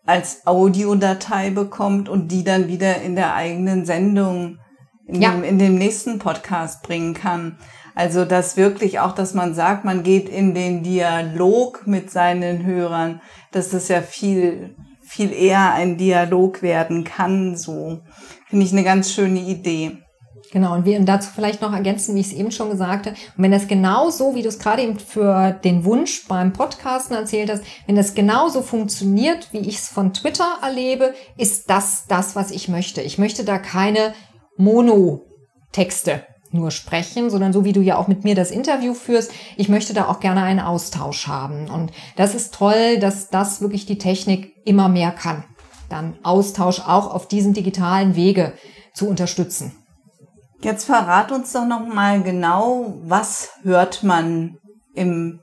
als 0.04 0.46
Audiodatei 0.46 1.50
bekommt 1.50 2.08
und 2.08 2.28
die 2.28 2.44
dann 2.44 2.68
wieder 2.68 3.00
in 3.00 3.14
der 3.14 3.34
eigenen 3.34 3.86
Sendung 3.86 4.58
in, 5.06 5.22
ja. 5.22 5.30
dem, 5.30 5.44
in 5.44 5.58
dem 5.58 5.76
nächsten 5.76 6.18
Podcast 6.18 6.82
bringen 6.82 7.14
kann. 7.14 7.58
Also 7.94 8.24
das 8.24 8.56
wirklich 8.56 9.00
auch, 9.00 9.12
dass 9.12 9.34
man 9.34 9.54
sagt, 9.54 9.84
man 9.84 10.02
geht 10.02 10.28
in 10.28 10.54
den 10.54 10.82
Dialog 10.82 11.86
mit 11.86 12.10
seinen 12.10 12.64
Hörern, 12.64 13.20
dass 13.52 13.70
das 13.70 13.88
ja 13.88 14.00
viel, 14.00 14.76
viel 15.10 15.32
eher 15.32 15.72
ein 15.72 15.98
Dialog 15.98 16.62
werden 16.62 17.02
kann. 17.02 17.56
So 17.56 17.98
finde 18.48 18.64
ich 18.64 18.70
eine 18.70 18.84
ganz 18.84 19.12
schöne 19.12 19.40
Idee. 19.40 19.98
Genau, 20.52 20.74
und 20.74 20.84
wir 20.84 21.00
dazu 21.00 21.30
vielleicht 21.34 21.62
noch 21.62 21.72
ergänzen, 21.72 22.14
wie 22.14 22.20
ich 22.20 22.28
es 22.28 22.32
eben 22.32 22.52
schon 22.52 22.70
gesagt 22.70 23.06
habe. 23.06 23.16
Und 23.36 23.42
wenn 23.42 23.50
das 23.50 23.66
genau 23.66 24.10
so, 24.10 24.36
wie 24.36 24.42
du 24.42 24.48
es 24.48 24.60
gerade 24.60 24.82
eben 24.82 25.00
für 25.00 25.50
den 25.64 25.84
Wunsch 25.84 26.28
beim 26.28 26.52
Podcasten 26.52 27.16
erzählt 27.16 27.50
hast, 27.50 27.64
wenn 27.86 27.96
das 27.96 28.14
genauso 28.14 28.62
funktioniert, 28.62 29.52
wie 29.52 29.58
ich 29.58 29.78
es 29.78 29.88
von 29.88 30.12
Twitter 30.12 30.58
erlebe, 30.62 31.12
ist 31.36 31.70
das 31.70 32.06
das, 32.06 32.36
was 32.36 32.52
ich 32.52 32.68
möchte. 32.68 33.00
Ich 33.00 33.18
möchte 33.18 33.44
da 33.44 33.58
keine 33.58 34.14
Monotexte 34.56 36.24
nur 36.52 36.70
sprechen, 36.70 37.30
sondern 37.30 37.52
so 37.52 37.64
wie 37.64 37.72
du 37.72 37.80
ja 37.80 37.96
auch 37.96 38.08
mit 38.08 38.24
mir 38.24 38.34
das 38.34 38.50
Interview 38.50 38.94
führst, 38.94 39.32
ich 39.56 39.68
möchte 39.68 39.94
da 39.94 40.08
auch 40.08 40.20
gerne 40.20 40.42
einen 40.42 40.60
Austausch 40.60 41.26
haben. 41.26 41.70
Und 41.70 41.92
das 42.16 42.34
ist 42.34 42.54
toll, 42.54 42.98
dass 42.98 43.30
das 43.30 43.60
wirklich 43.60 43.86
die 43.86 43.98
Technik 43.98 44.54
immer 44.64 44.88
mehr 44.88 45.12
kann. 45.12 45.44
Dann 45.88 46.18
Austausch 46.22 46.80
auch 46.80 47.12
auf 47.12 47.28
diesen 47.28 47.52
digitalen 47.52 48.16
Wege 48.16 48.52
zu 48.94 49.08
unterstützen. 49.08 49.76
Jetzt 50.62 50.84
verrat 50.84 51.32
uns 51.32 51.52
doch 51.52 51.64
noch 51.64 51.86
mal 51.86 52.22
genau, 52.22 52.94
was 53.02 53.50
hört 53.62 54.02
man 54.02 54.58
im 54.94 55.40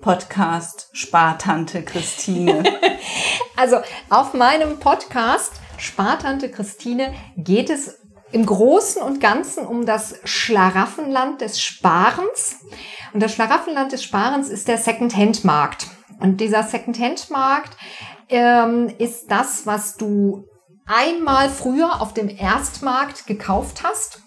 Podcast 0.00 0.88
Spartante 0.92 1.82
Christine? 1.82 2.64
also 3.56 3.76
auf 4.10 4.34
meinem 4.34 4.78
Podcast 4.78 5.52
Spartante 5.78 6.50
Christine 6.50 7.12
geht 7.36 7.70
es 7.70 7.98
im 8.32 8.44
Großen 8.44 9.02
und 9.02 9.20
Ganzen 9.20 9.66
um 9.66 9.86
das 9.86 10.16
Schlaraffenland 10.24 11.40
des 11.40 11.60
Sparens. 11.60 12.56
Und 13.12 13.22
das 13.22 13.32
Schlaraffenland 13.32 13.92
des 13.92 14.02
Sparens 14.02 14.48
ist 14.48 14.68
der 14.68 14.78
Second-Hand-Markt. 14.78 15.86
Und 16.20 16.40
dieser 16.40 16.62
Second-Hand-Markt 16.62 17.76
ähm, 18.28 18.92
ist 18.98 19.30
das, 19.30 19.66
was 19.66 19.96
du 19.96 20.44
einmal 20.86 21.48
früher 21.50 22.00
auf 22.00 22.14
dem 22.14 22.28
Erstmarkt 22.28 23.26
gekauft 23.26 23.82
hast 23.82 24.20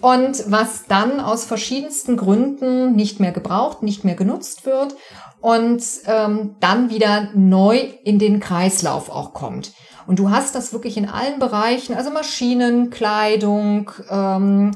und 0.00 0.50
was 0.50 0.86
dann 0.86 1.20
aus 1.20 1.44
verschiedensten 1.44 2.16
Gründen 2.16 2.94
nicht 2.94 3.20
mehr 3.20 3.32
gebraucht, 3.32 3.82
nicht 3.82 4.04
mehr 4.04 4.14
genutzt 4.14 4.66
wird 4.66 4.94
und 5.40 5.82
ähm, 6.06 6.56
dann 6.60 6.90
wieder 6.90 7.30
neu 7.34 7.78
in 8.04 8.18
den 8.18 8.40
Kreislauf 8.40 9.10
auch 9.10 9.32
kommt. 9.32 9.72
Und 10.06 10.18
du 10.18 10.30
hast 10.30 10.54
das 10.54 10.72
wirklich 10.72 10.96
in 10.96 11.08
allen 11.08 11.38
Bereichen, 11.38 11.94
also 11.94 12.10
Maschinen, 12.10 12.90
Kleidung, 12.90 13.90
ähm, 14.10 14.72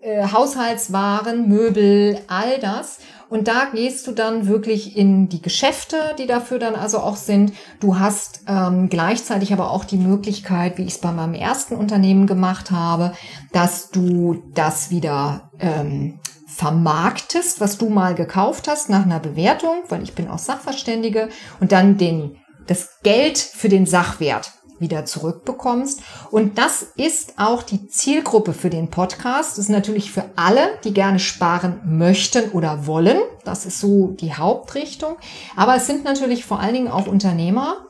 äh, 0.00 0.28
Haushaltswaren, 0.30 1.48
Möbel, 1.48 2.20
all 2.28 2.58
das. 2.58 2.98
Und 3.30 3.48
da 3.48 3.68
gehst 3.72 4.06
du 4.06 4.12
dann 4.12 4.46
wirklich 4.46 4.96
in 4.96 5.28
die 5.28 5.40
Geschäfte, 5.40 6.14
die 6.18 6.26
dafür 6.26 6.58
dann 6.58 6.74
also 6.74 6.98
auch 6.98 7.16
sind. 7.16 7.52
Du 7.80 7.98
hast 7.98 8.42
ähm, 8.46 8.90
gleichzeitig 8.90 9.52
aber 9.52 9.70
auch 9.70 9.84
die 9.84 9.96
Möglichkeit, 9.96 10.76
wie 10.76 10.82
ich 10.82 10.92
es 10.92 10.98
bei 10.98 11.10
meinem 11.10 11.34
ersten 11.34 11.74
Unternehmen 11.74 12.26
gemacht 12.26 12.70
habe, 12.70 13.14
dass 13.52 13.90
du 13.90 14.42
das 14.54 14.90
wieder 14.90 15.50
ähm, 15.58 16.20
vermarktest, 16.46 17.60
was 17.60 17.78
du 17.78 17.88
mal 17.88 18.14
gekauft 18.14 18.68
hast 18.68 18.88
nach 18.88 19.04
einer 19.04 19.20
Bewertung, 19.20 19.82
weil 19.88 20.02
ich 20.02 20.14
bin 20.14 20.28
auch 20.28 20.38
Sachverständige, 20.38 21.28
und 21.60 21.72
dann 21.72 21.96
den, 21.96 22.36
das 22.66 23.00
Geld 23.02 23.38
für 23.38 23.68
den 23.68 23.86
Sachwert 23.86 24.52
wieder 24.84 25.06
zurückbekommst. 25.06 26.02
Und 26.30 26.58
das 26.58 26.86
ist 26.96 27.34
auch 27.38 27.62
die 27.62 27.88
Zielgruppe 27.88 28.52
für 28.52 28.70
den 28.70 28.90
Podcast. 28.90 29.52
Das 29.52 29.64
ist 29.64 29.70
natürlich 29.70 30.12
für 30.12 30.24
alle, 30.36 30.78
die 30.84 30.92
gerne 30.92 31.18
sparen 31.18 31.80
möchten 31.84 32.50
oder 32.50 32.86
wollen. 32.86 33.18
Das 33.44 33.66
ist 33.66 33.80
so 33.80 34.08
die 34.20 34.34
Hauptrichtung. 34.34 35.16
Aber 35.56 35.74
es 35.74 35.86
sind 35.86 36.04
natürlich 36.04 36.44
vor 36.44 36.60
allen 36.60 36.74
Dingen 36.74 36.88
auch 36.88 37.06
Unternehmer, 37.06 37.86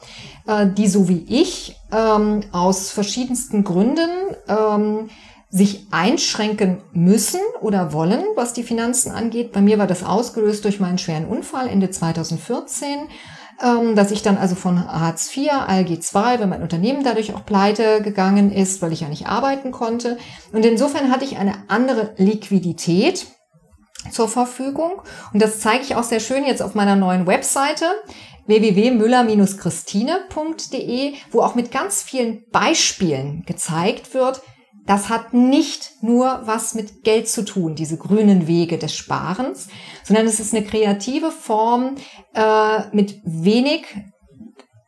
äh, 0.46 0.66
die 0.66 0.88
so 0.88 1.08
wie 1.08 1.26
ich 1.28 1.76
ähm, 1.92 2.44
aus 2.52 2.90
verschiedensten 2.90 3.64
Gründen 3.64 4.08
ähm, 4.48 5.10
sich 5.50 5.86
einschränken 5.92 6.78
müssen 6.92 7.40
oder 7.60 7.92
wollen, 7.92 8.24
was 8.34 8.54
die 8.54 8.64
Finanzen 8.64 9.12
angeht. 9.12 9.52
Bei 9.52 9.60
mir 9.60 9.78
war 9.78 9.86
das 9.86 10.02
ausgelöst 10.02 10.64
durch 10.64 10.80
meinen 10.80 10.98
schweren 10.98 11.26
Unfall 11.26 11.68
Ende 11.68 11.90
2014 11.90 12.88
ähm, 12.88 13.06
dass 13.58 14.10
ich 14.10 14.22
dann 14.22 14.36
also 14.36 14.54
von 14.54 14.86
Hartz 14.86 15.34
IV, 15.36 15.52
ALG 15.52 15.90
II, 15.90 16.00
weil 16.12 16.46
mein 16.46 16.62
Unternehmen 16.62 17.04
dadurch 17.04 17.34
auch 17.34 17.46
pleite 17.46 18.02
gegangen 18.02 18.52
ist, 18.52 18.82
weil 18.82 18.92
ich 18.92 19.00
ja 19.00 19.08
nicht 19.08 19.26
arbeiten 19.26 19.70
konnte. 19.70 20.18
Und 20.52 20.64
insofern 20.64 21.10
hatte 21.10 21.24
ich 21.24 21.38
eine 21.38 21.54
andere 21.68 22.14
Liquidität 22.16 23.26
zur 24.10 24.28
Verfügung. 24.28 25.00
Und 25.32 25.40
das 25.40 25.60
zeige 25.60 25.82
ich 25.82 25.96
auch 25.96 26.02
sehr 26.02 26.20
schön 26.20 26.44
jetzt 26.44 26.62
auf 26.62 26.74
meiner 26.74 26.96
neuen 26.96 27.26
Webseite 27.26 27.86
www.müller-christine.de, 28.46 31.14
wo 31.30 31.40
auch 31.40 31.54
mit 31.54 31.70
ganz 31.70 32.02
vielen 32.02 32.44
Beispielen 32.50 33.44
gezeigt 33.46 34.12
wird, 34.14 34.42
das 34.86 35.08
hat 35.08 35.32
nicht 35.32 36.02
nur 36.02 36.42
was 36.44 36.74
mit 36.74 37.04
Geld 37.04 37.28
zu 37.28 37.44
tun, 37.44 37.74
diese 37.74 37.96
grünen 37.96 38.46
Wege 38.46 38.78
des 38.78 38.94
Sparens, 38.94 39.68
sondern 40.02 40.26
es 40.26 40.40
ist 40.40 40.54
eine 40.54 40.64
kreative 40.64 41.30
Form 41.30 41.96
äh, 42.34 42.80
mit 42.92 43.20
wenig, 43.24 43.86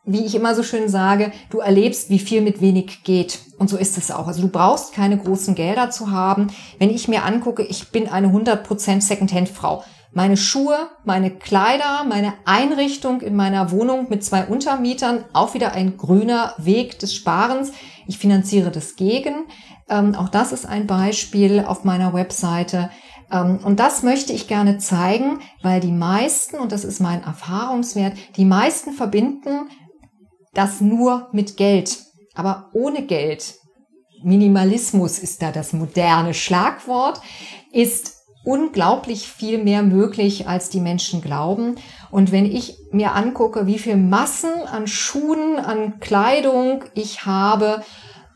wie 0.05 0.23
ich 0.23 0.35
immer 0.35 0.55
so 0.55 0.63
schön 0.63 0.87
sage, 0.87 1.31
du 1.49 1.59
erlebst, 1.59 2.09
wie 2.09 2.19
viel 2.19 2.41
mit 2.41 2.61
wenig 2.61 3.03
geht. 3.03 3.39
Und 3.57 3.69
so 3.69 3.77
ist 3.77 3.97
es 3.97 4.11
auch. 4.11 4.27
Also 4.27 4.41
du 4.41 4.47
brauchst 4.47 4.93
keine 4.93 5.17
großen 5.17 5.55
Gelder 5.55 5.89
zu 5.89 6.11
haben. 6.11 6.47
Wenn 6.79 6.91
ich 6.91 7.07
mir 7.07 7.25
angucke, 7.25 7.63
ich 7.63 7.89
bin 7.89 8.07
eine 8.07 8.27
100% 8.27 9.01
Secondhand-Frau. 9.01 9.83
Meine 10.13 10.37
Schuhe, 10.37 10.77
meine 11.03 11.31
Kleider, 11.31 12.05
meine 12.07 12.33
Einrichtung 12.45 13.21
in 13.21 13.35
meiner 13.35 13.71
Wohnung 13.71 14.07
mit 14.09 14.23
zwei 14.23 14.45
Untermietern, 14.45 15.25
auch 15.33 15.53
wieder 15.53 15.73
ein 15.73 15.97
grüner 15.97 16.53
Weg 16.57 16.99
des 16.99 17.13
Sparens. 17.13 17.73
Ich 18.07 18.17
finanziere 18.17 18.71
das 18.71 18.95
gegen. 18.95 19.45
Ähm, 19.89 20.15
auch 20.15 20.29
das 20.29 20.51
ist 20.51 20.65
ein 20.65 20.87
Beispiel 20.87 21.63
auf 21.65 21.83
meiner 21.83 22.13
Webseite. 22.13 22.89
Ähm, 23.31 23.59
und 23.63 23.79
das 23.79 24.03
möchte 24.03 24.33
ich 24.33 24.47
gerne 24.47 24.77
zeigen, 24.77 25.39
weil 25.61 25.79
die 25.79 25.91
meisten, 25.91 26.57
und 26.57 26.71
das 26.71 26.83
ist 26.83 26.99
mein 26.99 27.23
Erfahrungswert, 27.23 28.17
die 28.35 28.45
meisten 28.45 28.93
verbinden 28.93 29.69
das 30.53 30.81
nur 30.81 31.29
mit 31.31 31.55
Geld. 31.55 31.99
Aber 32.33 32.69
ohne 32.73 33.03
Geld, 33.03 33.55
Minimalismus 34.23 35.19
ist 35.19 35.41
da 35.41 35.51
das 35.51 35.73
moderne 35.73 36.33
Schlagwort, 36.33 37.21
ist 37.71 38.15
unglaublich 38.43 39.27
viel 39.27 39.63
mehr 39.63 39.83
möglich, 39.83 40.47
als 40.47 40.69
die 40.69 40.79
Menschen 40.79 41.21
glauben. 41.21 41.75
Und 42.09 42.31
wenn 42.31 42.45
ich 42.45 42.77
mir 42.91 43.13
angucke, 43.13 43.67
wie 43.67 43.77
viel 43.77 43.97
Massen 43.97 44.51
an 44.71 44.87
Schuhen, 44.87 45.59
an 45.59 45.99
Kleidung 45.99 46.83
ich 46.95 47.25
habe 47.25 47.83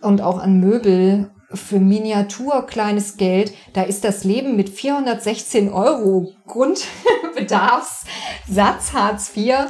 und 0.02 0.22
auch 0.22 0.40
an 0.40 0.60
Möbel 0.60 1.32
für 1.54 1.80
Miniatur 1.80 2.66
kleines 2.68 3.18
Geld, 3.18 3.54
da 3.74 3.84
ist 3.84 4.04
das 4.04 4.24
Leben 4.24 4.56
mit 4.56 4.70
416 4.70 5.72
Euro 5.72 6.34
Grundbedarfssatz 6.48 8.94
Hartz 8.94 9.32
IV 9.36 9.68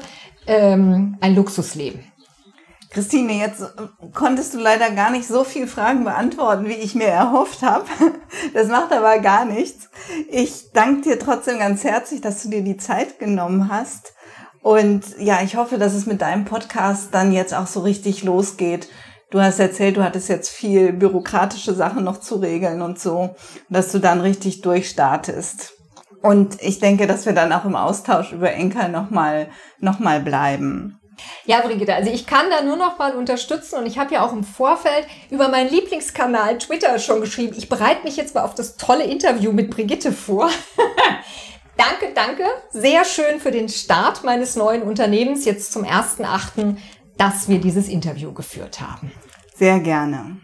ähm, 0.48 1.17
ein 1.22 1.36
Luxusleben. 1.36 2.04
Christine, 2.91 3.34
jetzt 3.34 3.63
konntest 4.13 4.54
du 4.54 4.60
leider 4.60 4.91
gar 4.91 5.12
nicht 5.12 5.26
so 5.26 5.46
viele 5.46 5.67
Fragen 5.67 6.04
beantworten, 6.04 6.65
wie 6.65 6.74
ich 6.74 6.94
mir 6.94 7.08
erhofft 7.08 7.62
habe. 7.62 7.86
Das 8.54 8.67
macht 8.67 8.91
aber 8.91 9.20
gar 9.20 9.46
nichts. 9.46 9.89
Ich 10.30 10.72
danke 10.74 11.02
dir 11.02 11.20
trotzdem 11.20 11.60
ganz 11.60 11.84
herzlich, 11.84 12.22
dass 12.22 12.44
du 12.44 12.50
dir 12.50 12.63
die 12.63 12.78
Zeit 12.78 13.20
genommen 13.20 13.70
hast. 13.72 14.13
Und 14.62 15.04
ja, 15.20 15.41
ich 15.44 15.56
hoffe, 15.56 15.78
dass 15.78 15.94
es 15.94 16.06
mit 16.06 16.22
deinem 16.22 16.46
Podcast 16.46 17.10
dann 17.12 17.32
jetzt 17.32 17.54
auch 17.54 17.67
so 17.67 17.82
richtig 17.82 18.24
losgeht 18.24 18.88
Du 19.32 19.41
hast 19.41 19.60
erzählt, 19.60 19.96
du 19.96 20.04
hattest 20.04 20.28
jetzt 20.28 20.50
viel 20.50 20.91
bürokratische 20.91 21.74
Sachen 21.74 22.04
noch 22.04 22.20
zu 22.20 22.36
regeln 22.36 22.82
und 22.82 23.00
so, 23.00 23.34
dass 23.70 23.91
du 23.94 24.00
dann 24.00 24.20
richtig 24.20 24.62
durchstartest. 24.62 25.74
Und 26.22 26.62
ich 26.62 26.80
denke, 26.80 27.08
dass 27.08 27.26
wir 27.26 27.34
dann 27.34 27.54
auch 27.54 27.63
im 27.63 27.78
Austausch 27.78 28.34
über 28.34 28.52
Enker 28.52 28.89
nochmal 28.89 29.48
noch 29.80 30.00
mal 30.00 30.20
bleiben. 30.20 31.00
Ja, 31.46 31.62
Brigitte, 31.62 31.96
also 31.96 32.12
ich 32.12 32.28
kann 32.28 32.50
da 32.50 32.62
nur 32.62 32.76
noch 32.76 33.00
mal 33.00 33.15
unterstützen 33.15 33.80
und 33.80 33.86
ich 33.86 33.98
habe 33.98 34.13
ja 34.13 34.26
auch 34.26 34.34
im 34.34 34.44
Vorfeld 34.44 35.08
über 35.30 35.48
meinen 35.48 35.70
Lieblingskanal 35.70 36.58
Twitter 36.58 37.00
schon 37.00 37.22
geschrieben. 37.22 37.56
Ich 37.58 37.70
bereite 37.70 38.04
mich 38.04 38.17
jetzt 38.17 38.36
mal 38.36 38.44
auf 38.44 38.56
das 38.56 38.76
tolle 38.76 39.06
Interview 39.06 39.54
mit 39.54 39.70
Brigitte 39.70 40.12
vor. 40.12 40.50
danke, 41.78 42.13
danke. 42.13 42.44
Sehr 42.72 43.06
schön 43.06 43.39
für 43.39 43.52
den 43.52 43.70
Start 43.70 44.26
meines 44.26 44.58
neuen 44.58 44.82
Unternehmens 44.82 45.46
jetzt 45.46 45.72
zum 45.72 45.84
1.8 45.84 46.76
dass 47.22 47.48
wir 47.48 47.62
dieses 47.62 47.88
Interview 47.88 48.34
geführt 48.34 48.82
haben. 48.82 49.12
Sehr 49.54 49.80
gerne. 49.80 50.38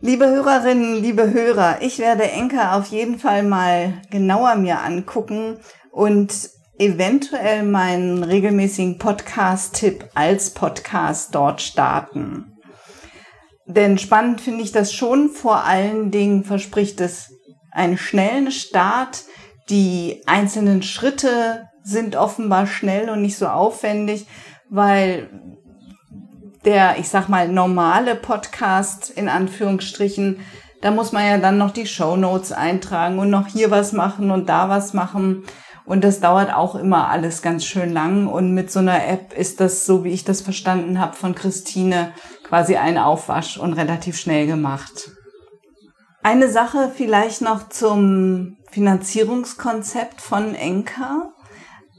Liebe 0.00 0.26
Hörerinnen, 0.26 1.02
liebe 1.02 1.30
Hörer, 1.30 1.82
ich 1.82 1.98
werde 1.98 2.22
Enka 2.22 2.78
auf 2.78 2.86
jeden 2.86 3.18
Fall 3.18 3.42
mal 3.42 4.00
genauer 4.10 4.54
mir 4.54 4.80
angucken 4.80 5.58
und 5.92 6.32
eventuell 6.78 7.64
meinen 7.64 8.22
regelmäßigen 8.22 8.96
Podcast-Tipp 8.96 10.08
als 10.14 10.54
Podcast 10.54 11.34
dort 11.34 11.60
starten. 11.60 12.56
Denn 13.66 13.98
spannend 13.98 14.40
finde 14.40 14.62
ich 14.62 14.72
das 14.72 14.94
schon. 14.94 15.28
Vor 15.28 15.64
allen 15.64 16.10
Dingen 16.10 16.44
verspricht 16.44 16.98
es 17.02 17.30
einen 17.72 17.98
schnellen 17.98 18.50
Start. 18.52 19.24
Die 19.68 20.22
einzelnen 20.24 20.82
Schritte 20.82 21.68
sind 21.82 22.16
offenbar 22.16 22.66
schnell 22.66 23.10
und 23.10 23.20
nicht 23.20 23.36
so 23.36 23.48
aufwendig, 23.48 24.26
weil 24.70 25.28
der, 26.66 26.98
ich 26.98 27.08
sag 27.08 27.28
mal, 27.28 27.48
normale 27.48 28.16
Podcast 28.16 29.08
in 29.08 29.28
Anführungsstrichen, 29.28 30.40
da 30.82 30.90
muss 30.90 31.12
man 31.12 31.24
ja 31.24 31.38
dann 31.38 31.58
noch 31.58 31.70
die 31.70 31.86
Show 31.86 32.16
Notes 32.16 32.52
eintragen 32.52 33.18
und 33.18 33.30
noch 33.30 33.46
hier 33.46 33.70
was 33.70 33.92
machen 33.92 34.30
und 34.30 34.48
da 34.48 34.68
was 34.68 34.92
machen. 34.92 35.44
Und 35.86 36.02
das 36.02 36.20
dauert 36.20 36.52
auch 36.52 36.74
immer 36.74 37.08
alles 37.08 37.42
ganz 37.42 37.64
schön 37.64 37.92
lang. 37.92 38.26
Und 38.26 38.52
mit 38.52 38.70
so 38.72 38.80
einer 38.80 39.06
App 39.06 39.32
ist 39.32 39.60
das, 39.60 39.86
so 39.86 40.04
wie 40.04 40.10
ich 40.10 40.24
das 40.24 40.40
verstanden 40.40 41.00
habe 41.00 41.14
von 41.14 41.34
Christine, 41.34 42.12
quasi 42.42 42.76
ein 42.76 42.98
Aufwasch 42.98 43.56
und 43.56 43.72
relativ 43.72 44.18
schnell 44.18 44.46
gemacht. 44.46 45.12
Eine 46.22 46.50
Sache 46.50 46.90
vielleicht 46.94 47.40
noch 47.40 47.68
zum 47.68 48.56
Finanzierungskonzept 48.72 50.20
von 50.20 50.56
Enka. 50.56 51.32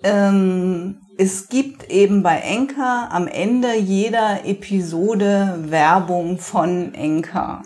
Ähm, 0.04 1.02
es 1.18 1.50
gibt 1.50 1.90
eben 1.90 2.22
bei 2.22 2.38
Enka 2.40 3.10
am 3.12 3.28
Ende 3.28 3.76
jeder 3.76 4.46
Episode 4.46 5.56
Werbung 5.64 6.38
von 6.38 6.94
Enka. 6.94 7.64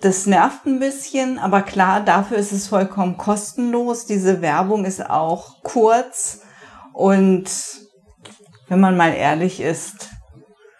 Das 0.00 0.26
nervt 0.26 0.66
ein 0.66 0.78
bisschen, 0.78 1.38
aber 1.38 1.62
klar, 1.62 2.00
dafür 2.00 2.38
ist 2.38 2.52
es 2.52 2.68
vollkommen 2.68 3.16
kostenlos. 3.16 4.06
Diese 4.06 4.40
Werbung 4.40 4.84
ist 4.84 5.08
auch 5.08 5.62
kurz 5.62 6.42
und 6.92 7.50
wenn 8.68 8.80
man 8.80 8.96
mal 8.96 9.12
ehrlich 9.12 9.60
ist, 9.60 10.10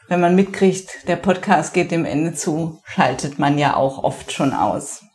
wenn 0.09 0.21
man 0.21 0.35
mitkriegt, 0.35 1.09
der 1.09 1.17
Podcast 1.17 1.75
geht 1.75 1.91
dem 1.91 2.05
Ende 2.05 2.35
zu, 2.35 2.81
schaltet 2.85 3.39
man 3.39 3.59
ja 3.59 3.77
auch 3.77 4.05
oft 4.05 4.33
schon 4.33 4.53
aus. 4.53 5.06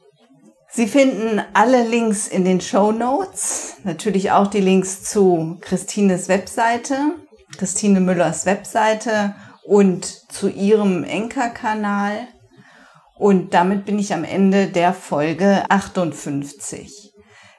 Sie 0.74 0.88
finden 0.88 1.42
alle 1.54 1.86
Links 1.86 2.30
in 2.30 2.46
den 2.46 2.62
Show 2.62 2.94
Notes, 2.94 3.76
natürlich 3.84 4.32
auch 4.32 4.48
die 4.48 4.62
Links 4.62 5.04
zu 5.04 5.58
Christines 5.60 6.30
Webseite, 6.30 6.96
Christine 7.58 8.00
Müllers 8.00 8.46
Webseite 8.46 9.36
und 9.66 10.06
zu 10.32 10.48
ihrem 10.48 11.04
Enker-Kanal. 11.04 12.26
Und 13.16 13.54
damit 13.54 13.84
bin 13.84 14.00
ich 14.00 14.14
am 14.14 14.24
Ende 14.24 14.68
der 14.68 14.94
Folge 14.94 15.66
58. 15.70 17.12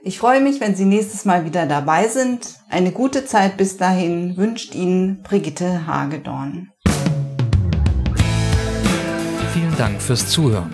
Ich 0.04 0.18
freue 0.18 0.40
mich, 0.40 0.60
wenn 0.62 0.74
Sie 0.74 0.86
nächstes 0.86 1.26
Mal 1.26 1.44
wieder 1.44 1.66
dabei 1.66 2.08
sind. 2.08 2.54
Eine 2.70 2.92
gute 2.92 3.26
Zeit 3.26 3.58
bis 3.58 3.76
dahin 3.76 4.38
wünscht 4.38 4.74
Ihnen 4.74 5.22
Brigitte 5.22 5.86
Hagedorn. 5.86 6.72
Vielen 9.52 9.76
Dank 9.76 10.00
fürs 10.00 10.28
Zuhören. 10.28 10.72